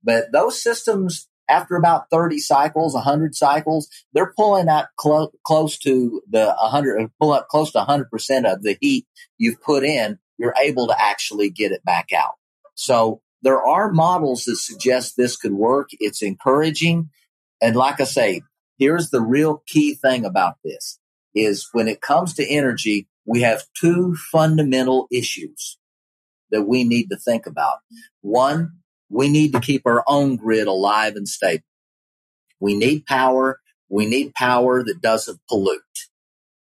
[0.02, 6.20] But those systems, after about 30 cycles, 100 cycles, they're pulling out clo- close to
[6.30, 9.06] the 100, uh, pull up close to 100% of the heat
[9.38, 10.18] you've put in.
[10.36, 12.34] You're able to actually get it back out.
[12.74, 15.90] So there are models that suggest this could work.
[15.92, 17.10] It's encouraging
[17.64, 18.42] And like I say,
[18.78, 21.00] here's the real key thing about this
[21.34, 25.78] is when it comes to energy, we have two fundamental issues
[26.50, 27.78] that we need to think about.
[28.20, 28.72] One,
[29.08, 31.64] we need to keep our own grid alive and stable.
[32.60, 33.60] We need power.
[33.88, 35.80] We need power that doesn't pollute.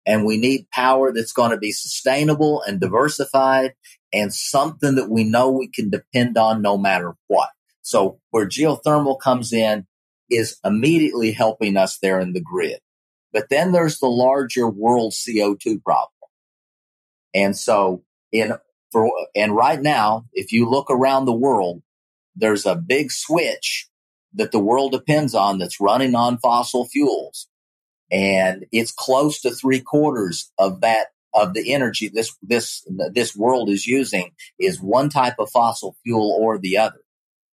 [0.04, 3.76] And we need power that's going to be sustainable and diversified
[4.12, 7.50] and something that we know we can depend on no matter what.
[7.84, 9.86] So where geothermal comes in
[10.30, 12.80] is immediately helping us there in the grid.
[13.34, 16.12] But then there's the larger world CO2 problem.
[17.34, 18.54] And so in
[18.92, 21.82] for, and right now, if you look around the world,
[22.36, 23.88] there's a big switch
[24.34, 27.48] that the world depends on that's running on fossil fuels.
[28.12, 33.70] And it's close to three quarters of that, of the energy this, this, this world
[33.70, 37.02] is using is one type of fossil fuel or the other.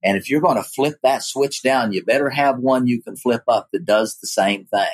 [0.04, 3.16] And if you're going to flip that switch down, you better have one you can
[3.16, 4.86] flip up that does the same thing.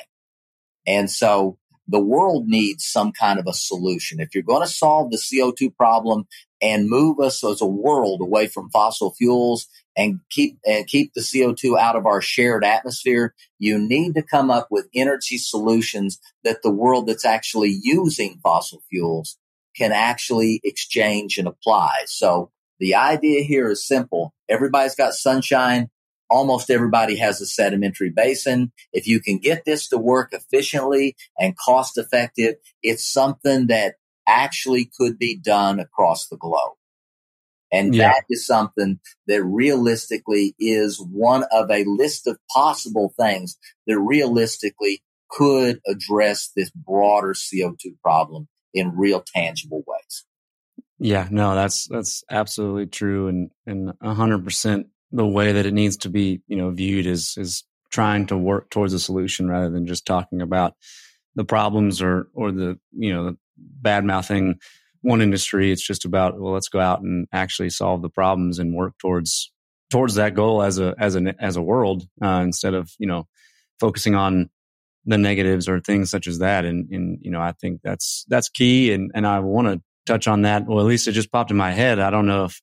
[0.87, 4.21] And so the world needs some kind of a solution.
[4.21, 6.27] If you're going to solve the CO2 problem
[6.61, 11.21] and move us as a world away from fossil fuels and keep and keep the
[11.21, 16.61] CO2 out of our shared atmosphere, you need to come up with energy solutions that
[16.63, 19.37] the world that's actually using fossil fuels
[19.75, 22.03] can actually exchange and apply.
[22.05, 24.33] So the idea here is simple.
[24.49, 25.89] Everybody's got sunshine
[26.31, 28.71] almost everybody has a sedimentary basin.
[28.93, 34.89] If you can get this to work efficiently and cost effective, it's something that actually
[34.97, 36.77] could be done across the globe.
[37.71, 38.09] And yeah.
[38.09, 45.03] that is something that realistically is one of a list of possible things that realistically
[45.29, 50.25] could address this broader CO2 problem in real tangible ways.
[51.03, 56.09] Yeah, no, that's that's absolutely true and and 100% the way that it needs to
[56.09, 60.05] be, you know, viewed is is trying to work towards a solution rather than just
[60.05, 60.75] talking about
[61.33, 64.59] the problems or or the you know bad mouthing
[65.01, 65.71] one industry.
[65.71, 69.51] It's just about well, let's go out and actually solve the problems and work towards
[69.89, 73.27] towards that goal as a as a as a world uh, instead of you know
[73.79, 74.51] focusing on
[75.05, 76.63] the negatives or things such as that.
[76.63, 78.93] And and you know I think that's that's key.
[78.93, 80.65] And and I want to touch on that.
[80.67, 81.99] Well, at least it just popped in my head.
[81.99, 82.61] I don't know if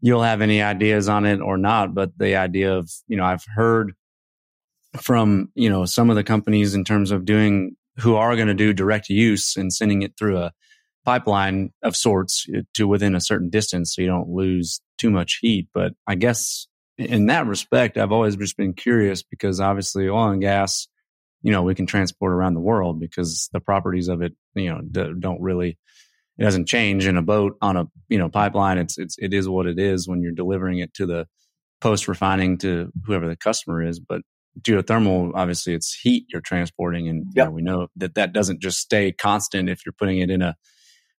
[0.00, 3.44] you'll have any ideas on it or not, but the idea of, you know, I've
[3.54, 3.94] heard
[5.00, 8.54] from, you know, some of the companies in terms of doing who are going to
[8.54, 10.52] do direct use and sending it through a
[11.04, 15.38] pipeline of sorts uh, to within a certain distance so you don't lose too much
[15.40, 15.68] heat.
[15.74, 20.40] But I guess in that respect, I've always just been curious because obviously oil and
[20.40, 20.86] gas,
[21.42, 24.80] you know, we can transport around the world because the properties of it, you know,
[25.18, 25.78] don't really
[26.38, 28.78] it doesn't change in a boat on a you know pipeline.
[28.78, 31.26] It's it's it is what it is when you're delivering it to the
[31.80, 34.00] post refining to whoever the customer is.
[34.00, 34.22] But
[34.60, 37.46] geothermal, obviously, it's heat you're transporting, and yep.
[37.46, 39.68] you know, we know that that doesn't just stay constant.
[39.68, 40.56] If you're putting it in a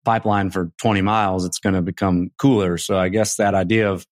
[0.05, 2.79] pipeline for 20 miles, it's going to become cooler.
[2.79, 4.07] So I guess that idea of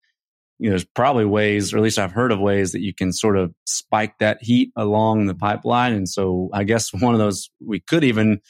[0.59, 3.13] you know, there's probably ways, or at least I've heard of ways that you can
[3.13, 5.93] sort of spike that heat along the pipeline.
[5.93, 8.41] And so I guess one of those we could even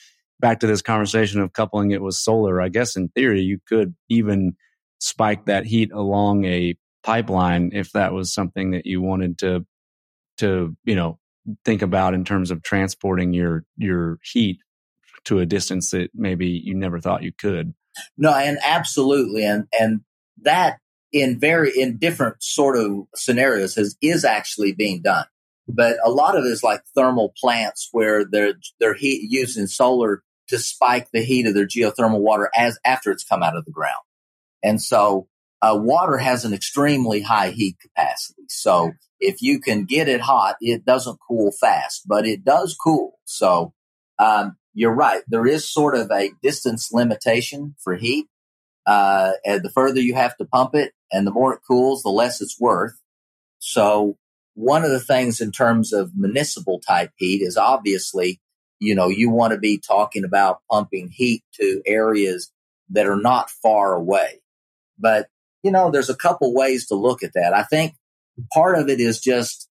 [0.41, 3.95] back to this conversation of coupling it with solar, I guess in theory, you could
[4.09, 4.57] even
[4.99, 9.67] spike that heat along a pipeline if that was something that you wanted to,
[10.39, 11.19] to, you know,
[11.65, 14.59] think about in terms of transporting your, your heat
[15.25, 17.75] to a distance that maybe you never thought you could.
[18.19, 19.45] No, and absolutely.
[19.45, 20.01] And, and
[20.43, 20.79] that
[21.13, 25.27] in very, in different sort of scenarios has, is actually being done.
[25.69, 30.23] But a lot of it is like thermal plants where they're, they're heat, using solar
[30.49, 33.71] to spike the heat of their geothermal water as after it's come out of the
[33.71, 34.05] ground.
[34.63, 35.29] And so
[35.63, 38.45] uh, water has an extremely high heat capacity.
[38.49, 43.19] So if you can get it hot, it doesn't cool fast, but it does cool.
[43.25, 43.73] So
[44.19, 45.23] um, you're right.
[45.29, 48.27] There is sort of a distance limitation for heat.
[48.87, 52.09] Uh, and the further you have to pump it and the more it cools, the
[52.09, 52.95] less it's worth.
[53.59, 54.17] So
[54.55, 58.41] one of the things in terms of municipal type heat is obviously
[58.79, 62.53] you know, you want to be talking about pumping heat to areas
[62.91, 64.41] that are not far away.
[64.99, 65.29] But,
[65.63, 67.53] you know, there's a couple ways to look at that.
[67.55, 67.95] I think
[68.53, 69.69] part of it is just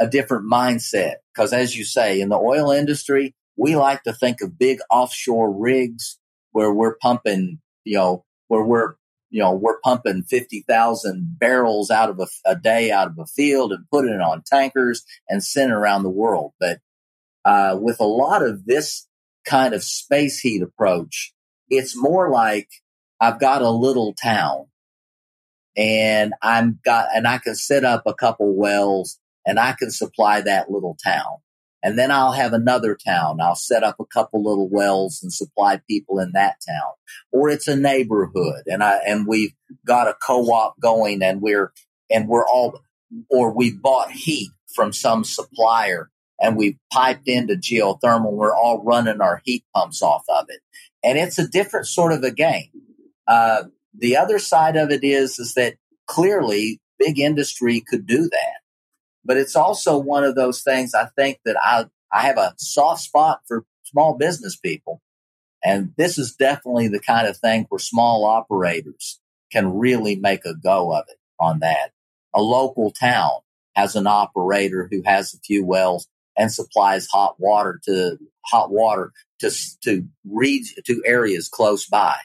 [0.00, 1.16] a different mindset.
[1.36, 5.52] Cause as you say, in the oil industry, we like to think of big offshore
[5.52, 6.18] rigs
[6.52, 8.94] where we're pumping, you know, where we're,
[9.30, 13.72] you know, we're pumping 50,000 barrels out of a, a, day out of a field
[13.72, 16.52] and putting it on tankers and sending around the world.
[16.58, 16.78] But
[17.48, 19.08] uh, with a lot of this
[19.46, 21.32] kind of space heat approach,
[21.70, 22.68] it's more like
[23.20, 24.66] I've got a little town
[25.74, 30.42] and I'm got, and I can set up a couple wells and I can supply
[30.42, 31.38] that little town.
[31.82, 33.40] And then I'll have another town.
[33.40, 36.92] I'll set up a couple little wells and supply people in that town.
[37.32, 39.54] Or it's a neighborhood and I, and we've
[39.86, 41.72] got a co-op going and we're,
[42.10, 42.82] and we're all,
[43.30, 46.10] or we've bought heat from some supplier
[46.40, 48.32] and we've piped into geothermal.
[48.32, 50.60] We're all running our heat pumps off of it.
[51.02, 52.70] And it's a different sort of a game.
[53.26, 53.64] Uh,
[53.96, 55.76] the other side of it is, is that
[56.06, 58.58] clearly big industry could do that
[59.28, 63.02] but it's also one of those things I think that I, I have a soft
[63.02, 65.02] spot for small business people.
[65.62, 69.20] And this is definitely the kind of thing where small operators
[69.52, 71.92] can really make a go of it on that.
[72.34, 73.40] A local town
[73.76, 76.08] has an operator who has a few wells
[76.38, 78.16] and supplies hot water to
[78.46, 79.50] hot water to,
[79.82, 82.16] to read to areas close by.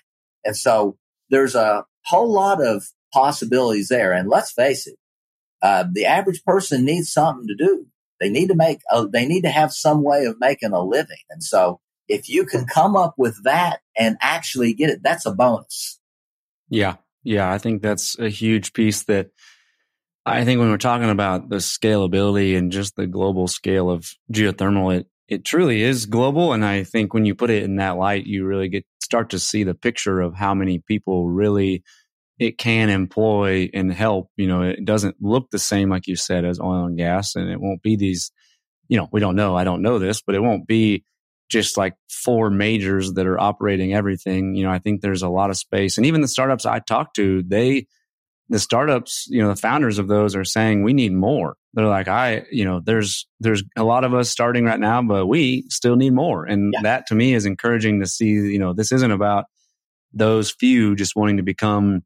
[0.45, 0.97] And so
[1.29, 2.83] there's a whole lot of
[3.13, 4.13] possibilities there.
[4.13, 4.95] And let's face it,
[5.61, 7.87] uh, the average person needs something to do.
[8.19, 11.17] They need to make, a, they need to have some way of making a living.
[11.29, 15.31] And so if you can come up with that and actually get it, that's a
[15.31, 15.99] bonus.
[16.69, 16.97] Yeah.
[17.23, 17.51] Yeah.
[17.51, 19.31] I think that's a huge piece that
[20.25, 24.99] I think when we're talking about the scalability and just the global scale of geothermal,
[24.99, 26.53] it, it truly is global.
[26.53, 29.39] And I think when you put it in that light, you really get start to
[29.39, 31.83] see the picture of how many people really
[32.39, 34.29] it can employ and help.
[34.37, 37.49] You know, it doesn't look the same, like you said, as oil and gas, and
[37.49, 38.31] it won't be these,
[38.87, 39.55] you know, we don't know.
[39.55, 41.03] I don't know this, but it won't be
[41.49, 44.55] just like four majors that are operating everything.
[44.55, 45.97] You know, I think there's a lot of space.
[45.97, 47.87] And even the startups I talk to, they,
[48.49, 51.55] the startups, you know, the founders of those are saying we need more.
[51.73, 55.27] They're like, I, you know, there's, there's a lot of us starting right now, but
[55.27, 56.45] we still need more.
[56.45, 56.81] And yeah.
[56.83, 59.45] that to me is encouraging to see, you know, this isn't about
[60.11, 62.03] those few just wanting to become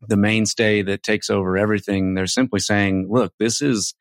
[0.00, 2.14] the mainstay that takes over everything.
[2.14, 3.94] They're simply saying, look, this is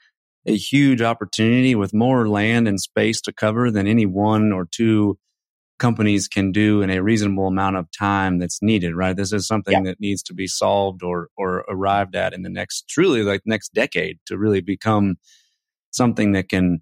[0.45, 5.17] a huge opportunity with more land and space to cover than any one or two
[5.77, 9.15] companies can do in a reasonable amount of time that's needed, right?
[9.15, 9.91] This is something yeah.
[9.91, 13.73] that needs to be solved or or arrived at in the next truly like next
[13.73, 15.15] decade to really become
[15.91, 16.81] something that can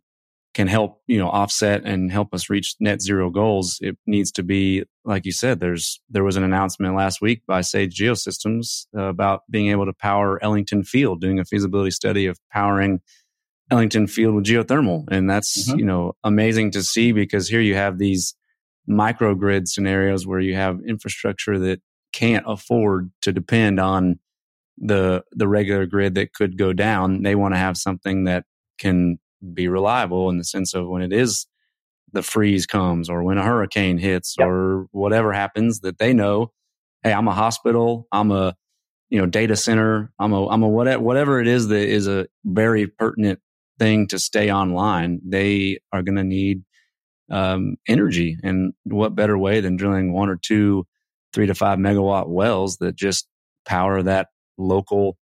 [0.53, 4.43] can help you know offset and help us reach net zero goals it needs to
[4.43, 9.03] be like you said there's there was an announcement last week by sage geosystems uh,
[9.03, 13.01] about being able to power ellington field doing a feasibility study of powering
[13.71, 15.79] ellington field with geothermal and that's mm-hmm.
[15.79, 18.35] you know amazing to see because here you have these
[18.89, 21.81] microgrid scenarios where you have infrastructure that
[22.11, 24.19] can't afford to depend on
[24.77, 28.43] the the regular grid that could go down they want to have something that
[28.79, 29.19] can
[29.53, 31.47] be reliable in the sense of when it is
[32.13, 34.47] the freeze comes or when a hurricane hits yep.
[34.47, 36.51] or whatever happens that they know,
[37.01, 38.55] hey, I'm a hospital, I'm a
[39.09, 42.27] you know data center, I'm a I'm a whatever whatever it is that is a
[42.45, 43.39] very pertinent
[43.79, 45.19] thing to stay online.
[45.25, 46.63] They are going to need
[47.29, 50.85] um, energy, and what better way than drilling one or two
[51.33, 53.27] three to five megawatt wells that just
[53.65, 55.17] power that local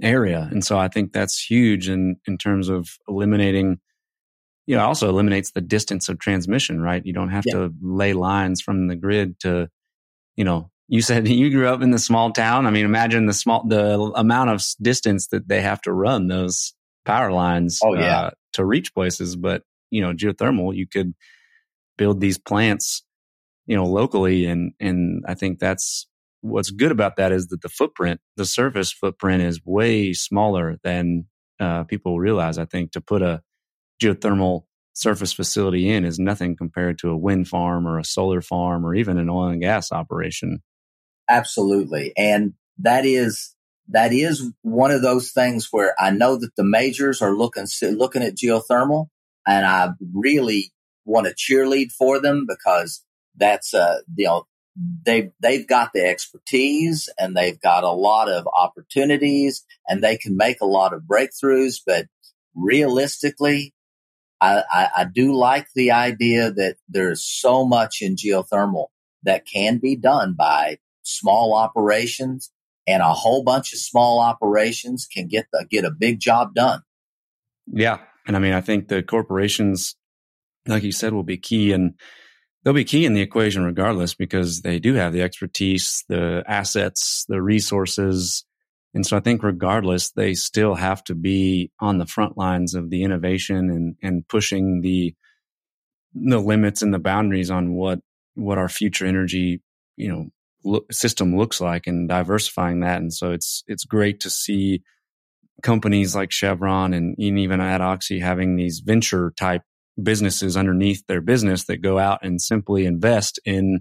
[0.00, 0.48] area.
[0.50, 3.78] And so I think that's huge in, in terms of eliminating,
[4.66, 7.04] you know, also eliminates the distance of transmission, right?
[7.04, 7.54] You don't have yeah.
[7.54, 9.68] to lay lines from the grid to,
[10.36, 12.66] you know, you said you grew up in the small town.
[12.66, 16.74] I mean, imagine the small, the amount of distance that they have to run those
[17.04, 18.18] power lines oh, yeah.
[18.18, 19.36] Uh, to reach places.
[19.36, 21.14] But, you know, geothermal, you could
[21.96, 23.04] build these plants,
[23.66, 24.46] you know, locally.
[24.46, 26.06] And, and I think that's
[26.40, 31.26] what's good about that is that the footprint, the surface footprint is way smaller than
[31.60, 32.58] uh, people realize.
[32.58, 33.42] I think to put a
[34.02, 38.84] geothermal surface facility in is nothing compared to a wind farm or a solar farm
[38.84, 40.62] or even an oil and gas operation.
[41.28, 42.12] Absolutely.
[42.16, 43.54] And that is
[43.88, 48.22] that is one of those things where I know that the majors are looking looking
[48.22, 49.08] at geothermal
[49.46, 50.72] and I really
[51.04, 53.04] want to cheerlead for them because
[53.36, 54.46] that's uh you know
[55.04, 60.36] they've they've got the expertise and they've got a lot of opportunities and they can
[60.36, 61.76] make a lot of breakthroughs.
[61.86, 62.06] But
[62.54, 63.72] realistically
[64.40, 68.88] I, I, I do like the idea that there's so much in geothermal
[69.22, 72.50] that can be done by small operations
[72.86, 76.82] and a whole bunch of small operations can get the, get a big job done.
[77.66, 79.96] Yeah and i mean i think the corporations
[80.68, 81.94] like you said will be key and
[82.66, 87.24] they'll be key in the equation regardless because they do have the expertise, the assets,
[87.28, 88.44] the resources.
[88.92, 92.90] And so I think regardless, they still have to be on the front lines of
[92.90, 95.14] the innovation and, and pushing the,
[96.12, 98.00] the limits and the boundaries on what,
[98.34, 99.62] what our future energy,
[99.96, 100.26] you know,
[100.64, 103.00] lo- system looks like and diversifying that.
[103.00, 104.82] And so it's, it's great to see
[105.62, 109.62] companies like Chevron and even at Oxy having these venture type
[110.02, 113.80] businesses underneath their business that go out and simply invest in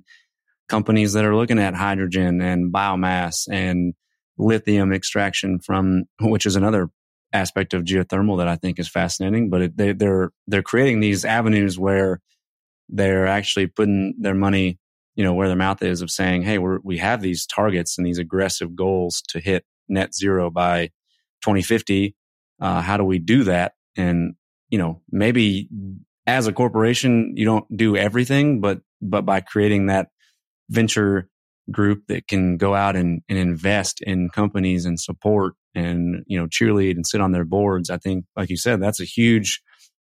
[0.70, 3.94] companies that are looking at hydrogen and biomass and
[4.38, 6.90] lithium extraction from, which is another
[7.34, 9.50] aspect of geothermal that I think is fascinating.
[9.50, 12.22] But it, they, they're they're creating these avenues where
[12.90, 14.80] they're actually putting their money,
[15.16, 18.08] you know, where their mouth is of saying, "Hey, we we have these targets and
[18.08, 20.92] these aggressive goals to hit net zero by
[21.42, 22.16] 2050.
[22.60, 24.36] Uh, how do we do that?" And
[24.70, 25.70] you know, maybe
[26.28, 30.10] as a corporation, you don't do everything, but but by creating that
[30.70, 31.30] venture
[31.72, 36.48] group that can go out and, and invest in companies and support and you know
[36.48, 39.62] cheerlead and sit on their boards i think like you said that's a huge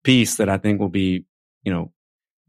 [0.04, 1.24] piece that i think will be
[1.64, 1.90] you know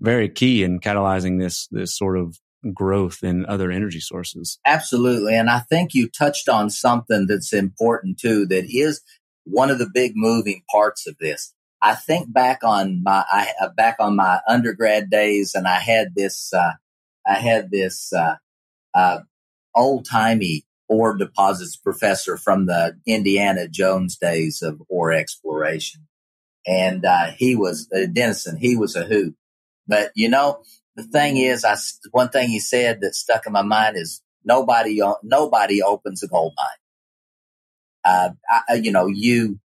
[0.01, 2.37] very key in catalyzing this this sort of
[2.73, 8.19] growth in other energy sources absolutely and i think you touched on something that's important
[8.19, 9.01] too that is
[9.45, 13.69] one of the big moving parts of this i think back on my I, uh,
[13.77, 16.73] back on my undergrad days and i had this uh,
[17.25, 18.35] i had this uh,
[18.93, 19.19] uh,
[19.73, 26.07] old timey ore deposits professor from the Indiana Jones days of ore exploration.
[26.67, 28.57] And uh, he was uh, Denison.
[28.57, 29.35] He was a hoot.
[29.89, 30.63] But you know,
[30.95, 31.75] the thing is, I
[32.11, 36.53] one thing he said that stuck in my mind is nobody nobody opens a gold
[36.55, 36.67] mine.
[38.05, 39.59] Uh, I, you know, you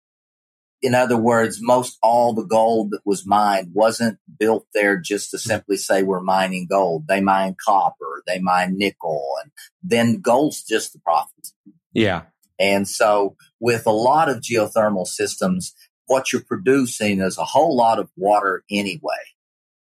[0.82, 5.38] in other words, most all the gold that was mined wasn't built there just to
[5.38, 7.06] simply say we're mining gold.
[7.06, 9.52] They mine copper, they mine nickel, and
[9.82, 11.48] then gold's just the profit.
[11.92, 12.22] Yeah.
[12.58, 15.74] And so with a lot of geothermal systems,
[16.06, 19.22] what you're producing is a whole lot of water anyway,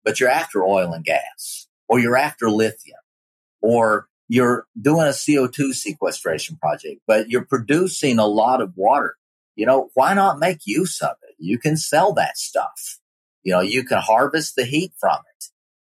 [0.04, 2.98] but you're after oil and gas or you're after lithium
[3.60, 9.16] or you're doing a CO2 sequestration project, but you're producing a lot of water
[9.56, 11.34] you know, why not make use of it?
[11.38, 12.98] You can sell that stuff.
[13.42, 15.44] You know, you can harvest the heat from it.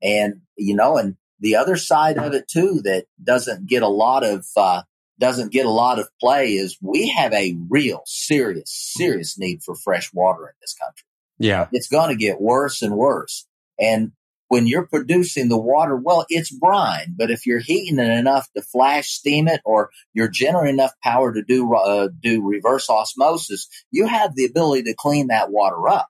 [0.02, 4.24] And, you know, and the other side of it too that doesn't get a lot
[4.24, 4.84] of, uh,
[5.20, 9.74] doesn't get a lot of play is we have a real serious, serious need for
[9.76, 11.06] fresh water in this country.
[11.40, 11.68] Yeah.
[11.72, 13.47] It's going to get worse and worse.
[13.80, 14.12] And
[14.50, 18.62] when you're producing the water, well, it's brine, but if you're heating it enough to
[18.62, 24.08] flash steam it or you're generating enough power to do, uh, do reverse osmosis, you
[24.08, 26.08] have the ability to clean that water up.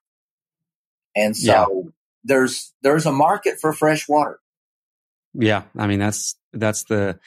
[1.16, 1.52] And so
[1.86, 1.92] yeah.
[2.26, 4.40] there's, there's a market for fresh water.
[5.34, 5.64] Yeah.
[5.76, 7.20] I mean, that's, that's the,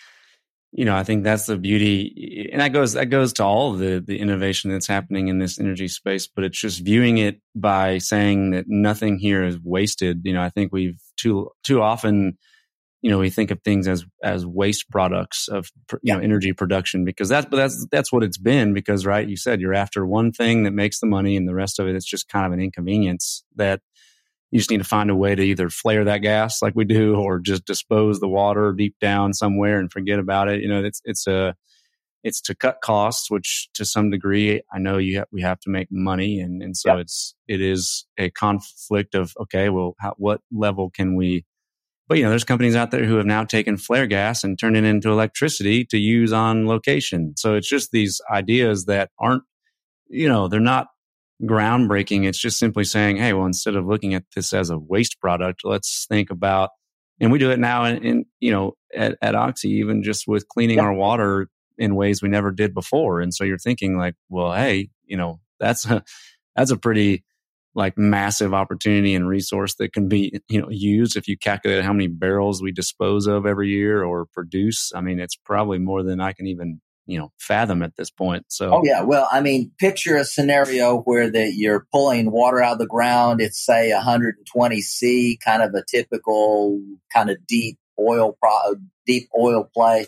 [0.72, 4.02] you know, I think that's the beauty, and that goes that goes to all the
[4.04, 6.28] the innovation that's happening in this energy space.
[6.28, 10.20] But it's just viewing it by saying that nothing here is wasted.
[10.24, 12.38] You know, I think we've too too often,
[13.02, 15.68] you know, we think of things as as waste products of
[16.02, 18.72] you know energy production because that's but that's that's what it's been.
[18.72, 21.80] Because right, you said you're after one thing that makes the money, and the rest
[21.80, 23.80] of it it's just kind of an inconvenience that
[24.50, 27.14] you just need to find a way to either flare that gas like we do
[27.14, 30.60] or just dispose the water deep down somewhere and forget about it.
[30.60, 31.54] You know, it's, it's a,
[32.24, 35.70] it's to cut costs, which to some degree, I know you have, we have to
[35.70, 36.40] make money.
[36.40, 37.02] And, and so yep.
[37.02, 41.46] it's, it is a conflict of, okay, well, how, what level can we,
[42.08, 44.76] but you know, there's companies out there who have now taken flare gas and turned
[44.76, 47.34] it into electricity to use on location.
[47.36, 49.44] So it's just these ideas that aren't,
[50.08, 50.88] you know, they're not
[51.44, 52.26] groundbreaking.
[52.26, 55.60] It's just simply saying, hey, well, instead of looking at this as a waste product,
[55.64, 56.70] let's think about,
[57.20, 60.48] and we do it now in, in you know, at, at, Oxy, even just with
[60.48, 60.84] cleaning yeah.
[60.84, 63.20] our water in ways we never did before.
[63.20, 66.02] And so you're thinking like, well, hey, you know, that's a,
[66.56, 67.24] that's a pretty
[67.74, 71.92] like massive opportunity and resource that can be, you know, used if you calculate how
[71.92, 74.92] many barrels we dispose of every year or produce.
[74.94, 78.44] I mean, it's probably more than I can even you know fathom at this point
[78.48, 79.02] so oh yeah.
[79.02, 83.40] Well i mean picture a scenario where that you're pulling water out of the ground.
[83.40, 86.80] It's say 120 c kind of a typical
[87.12, 88.76] kind of deep oil pro-
[89.06, 90.06] deep oil play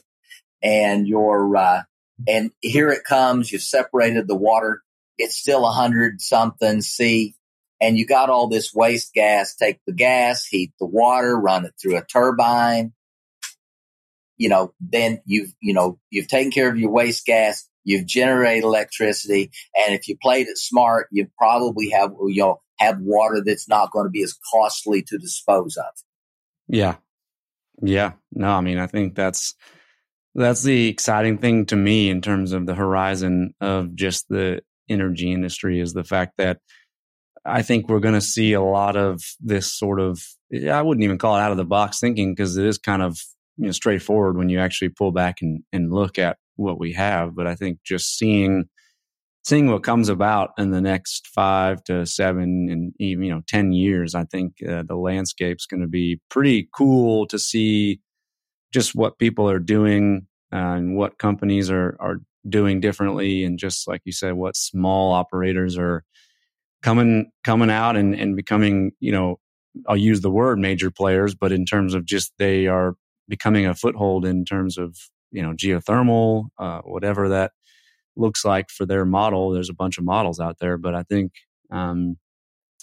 [0.63, 1.83] and you're uh,
[2.29, 3.51] and here it comes.
[3.51, 4.83] You've separated the water.
[5.19, 7.35] It's still 100 something c
[7.81, 9.57] and you got all this waste gas.
[9.57, 12.93] Take the gas heat the water run it through a turbine
[14.43, 18.65] you know, then you've, you know, you've taken care of your waste gas, you've generated
[18.65, 19.53] electricity.
[19.77, 23.93] And if you played it smart, you probably have, you know, have water that's not
[23.93, 25.95] going to be as costly to dispose of.
[26.67, 26.97] Yeah.
[27.81, 28.15] Yeah.
[28.33, 29.55] No, I mean, I think that's,
[30.35, 35.31] that's the exciting thing to me in terms of the horizon of just the energy
[35.31, 36.59] industry is the fact that
[37.45, 40.21] I think we're going to see a lot of this sort of,
[40.53, 43.17] I wouldn't even call it out of the box thinking because it is kind of
[43.63, 47.37] you know straightforward when you actually pull back and, and look at what we have.
[47.37, 48.65] But I think just seeing
[49.45, 53.73] seeing what comes about in the next five to seven and even you know ten
[53.73, 58.01] years, I think uh, the landscape's going to be pretty cool to see
[58.75, 62.17] just what people are doing uh, and what companies are are
[62.49, 66.03] doing differently, and just like you said, what small operators are
[66.83, 69.39] coming coming out and and becoming you know
[69.89, 72.97] I'll use the word major players, but in terms of just they are
[73.33, 74.95] becoming a foothold in terms of
[75.31, 77.53] you know geothermal, uh, whatever that
[78.15, 79.51] looks like for their model.
[79.51, 81.33] There's a bunch of models out there, but I think
[81.71, 82.19] um,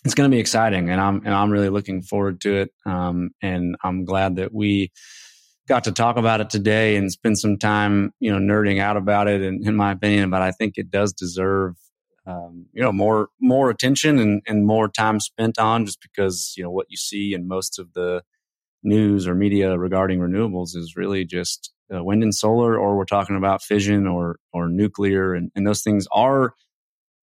[0.04, 2.72] it's going to be exciting, and I'm and I'm really looking forward to it.
[2.84, 4.92] Um, and I'm glad that we
[5.68, 9.28] got to talk about it today and spend some time, you know, nerding out about
[9.28, 9.42] it.
[9.44, 11.76] And in my opinion, but I think it does deserve,
[12.26, 16.64] um, you know, more more attention and, and more time spent on, just because you
[16.64, 18.24] know what you see in most of the
[18.84, 23.36] news or media regarding renewables is really just uh, wind and solar, or we're talking
[23.36, 26.54] about fission or or nuclear, and, and those things are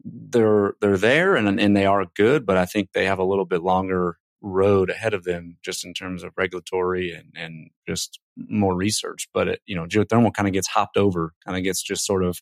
[0.04, 3.44] they're they're there and and they are good, but I think they have a little
[3.44, 8.74] bit longer road ahead of them just in terms of regulatory and and just more
[8.74, 9.28] research.
[9.32, 12.24] But it, you know, geothermal kind of gets hopped over, kind of gets just sort
[12.24, 12.40] of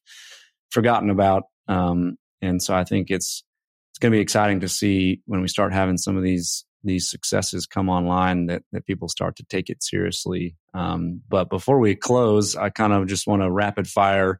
[0.71, 3.45] forgotten about, um, and so I think it's
[3.91, 7.09] it's going to be exciting to see when we start having some of these these
[7.09, 10.57] successes come online that, that people start to take it seriously.
[10.75, 14.39] Um, but before we close, I kind of just want to rapid fire a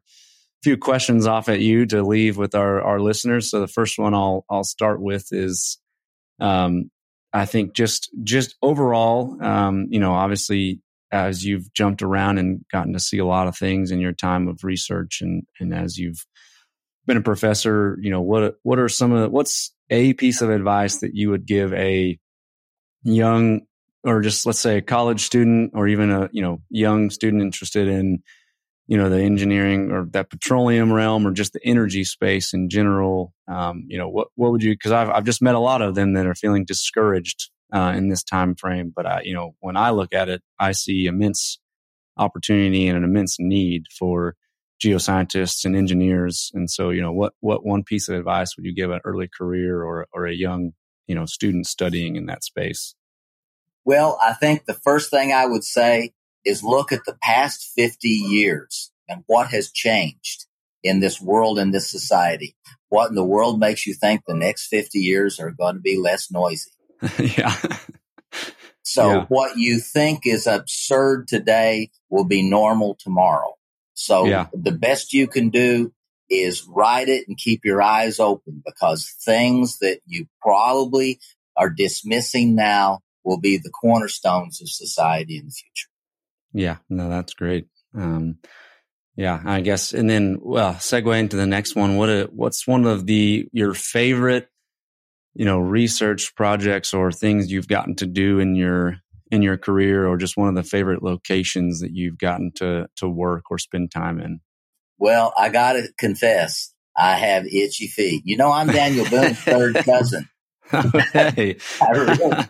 [0.63, 3.49] few questions off at you to leave with our, our listeners.
[3.49, 5.79] So the first one I'll, I'll start with is,
[6.39, 6.91] um,
[7.33, 10.81] I think just, just overall, um, you know, obviously
[11.11, 14.47] as you've jumped around and gotten to see a lot of things in your time
[14.47, 16.25] of research and, and as you've
[17.05, 20.49] been a professor, you know, what, what are some of the, what's a piece of
[20.49, 22.17] advice that you would give a
[23.05, 23.61] young
[24.03, 27.87] or just let's say a college student or even a you know young student interested
[27.87, 28.21] in
[28.87, 33.33] you know the engineering or that petroleum realm or just the energy space in general
[33.47, 35.95] um, you know what what would you because I've, I've just met a lot of
[35.95, 38.93] them that are feeling discouraged uh, in this time frame.
[38.95, 41.59] But I, you know when i look at it i see immense
[42.17, 44.35] opportunity and an immense need for
[44.83, 46.51] geoscientists and engineers.
[46.53, 49.27] And so you know what what one piece of advice would you give an early
[49.27, 50.71] career or or a young
[51.07, 52.95] you know students studying in that space?
[53.83, 58.07] Well, I think the first thing I would say is look at the past 50
[58.07, 60.45] years and what has changed
[60.83, 62.55] in this world in this society.
[62.89, 65.97] What in the world makes you think the next 50 years are going to be
[65.97, 66.71] less noisy?
[67.19, 67.55] yeah.
[68.83, 69.25] so yeah.
[69.25, 73.55] what you think is absurd today will be normal tomorrow.
[73.95, 74.47] So yeah.
[74.53, 75.91] the best you can do
[76.29, 81.19] is write it and keep your eyes open because things that you probably
[81.55, 85.89] are dismissing now will be the cornerstones of society in the future.
[86.53, 87.67] Yeah, no, that's great.
[87.93, 88.37] Um,
[89.17, 91.97] yeah, I guess, and then well, segue into the next one.
[91.97, 94.49] What a, what's one of the your favorite,
[95.33, 98.97] you know, research projects or things you've gotten to do in your
[99.31, 103.07] in your career, or just one of the favorite locations that you've gotten to to
[103.07, 104.41] work or spend time in?
[104.97, 108.23] Well, I got to confess, I have itchy feet.
[108.25, 110.29] You know, I'm Daniel Boone's third cousin.
[110.73, 111.57] really,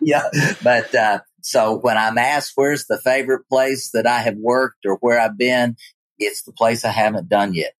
[0.01, 0.29] yeah.
[0.63, 4.97] But, uh, so when I'm asked where's the favorite place that I have worked or
[5.01, 5.75] where I've been,
[6.17, 7.73] it's the place I haven't done yet.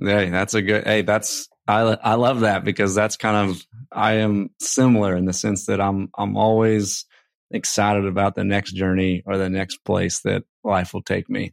[0.00, 3.62] Hey, that's a good, hey, that's, I, I love that because that's kind of,
[3.92, 7.06] I am similar in the sense that I'm, I'm always
[7.50, 11.52] excited about the next journey or the next place that life will take me.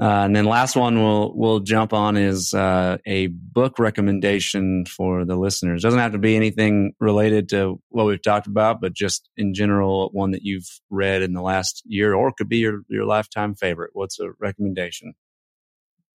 [0.00, 5.24] Uh, and then last one we'll we'll jump on is uh, a book recommendation for
[5.24, 5.82] the listeners.
[5.82, 10.10] Doesn't have to be anything related to what we've talked about, but just in general,
[10.12, 13.90] one that you've read in the last year, or could be your your lifetime favorite.
[13.92, 15.14] What's a recommendation?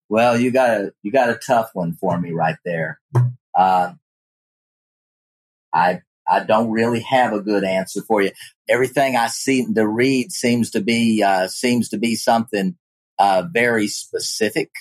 [0.09, 2.99] Well, you got a you got a tough one for me right there.
[3.53, 3.93] Uh,
[5.71, 8.31] I I don't really have a good answer for you.
[8.67, 12.75] Everything I seem to read seems to be uh, seems to be something
[13.19, 14.71] uh, very specific.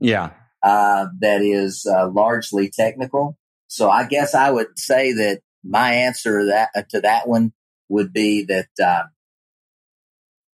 [0.00, 0.30] Yeah.
[0.62, 3.38] Uh, that is uh, largely technical.
[3.68, 7.52] So I guess I would say that my answer to that uh, to that one
[7.88, 9.04] would be that uh,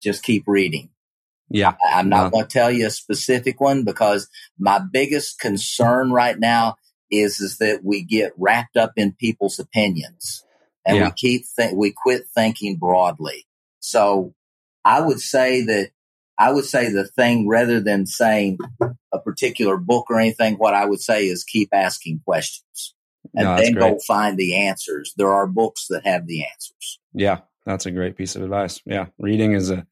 [0.03, 0.91] just keep reading.
[1.49, 1.75] Yeah.
[1.87, 4.29] I, am not going to tell you a specific one because
[4.59, 6.77] my biggest concern right now
[7.11, 10.45] is is that we get wrapped up in people's opinions
[10.87, 11.05] and yeah.
[11.05, 13.47] we keep th- we quit thinking broadly.
[13.81, 14.35] So
[14.85, 15.91] I would say that
[16.43, 18.59] I would say the thing rather than saying
[19.13, 22.95] a particular book or anything, what I would say is keep asking questions
[23.37, 25.15] and no, then go find the answers.
[25.17, 26.99] There are books that have the answers.
[27.15, 28.81] Yeah, that's a great piece of advice.
[28.85, 29.87] Yeah, reading is a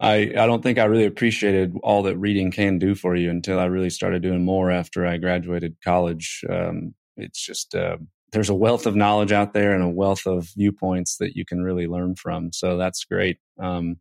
[0.00, 3.60] I, I don't think I really appreciated all that reading can do for you until
[3.60, 6.42] I really started doing more after I graduated college.
[6.48, 7.98] Um, it's just uh,
[8.32, 11.62] there's a wealth of knowledge out there and a wealth of viewpoints that you can
[11.62, 12.52] really learn from.
[12.52, 13.38] So that's great.
[13.60, 13.96] Um,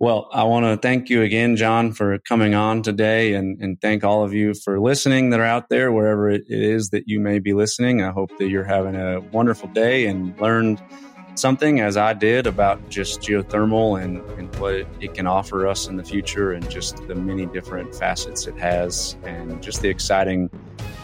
[0.00, 4.02] well, I want to thank you again, John, for coming on today and, and thank
[4.02, 7.38] all of you for listening that are out there, wherever it is that you may
[7.38, 8.02] be listening.
[8.02, 10.80] I hope that you're having a wonderful day and learned
[11.34, 15.96] something as I did about just geothermal and, and what it, can offer us in
[15.96, 20.48] the future and just the many different facets it has and just the exciting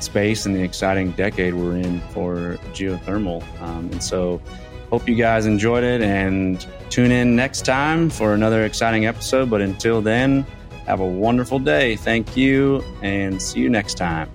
[0.01, 3.43] space and the exciting decade we're in for geothermal.
[3.61, 4.41] Um, and so,
[4.97, 9.51] Hope you guys enjoyed it and tune in next time for another exciting episode.
[9.51, 10.47] But until then,
[10.87, 11.97] have a wonderful day.
[11.97, 14.31] Thank you and see you next time.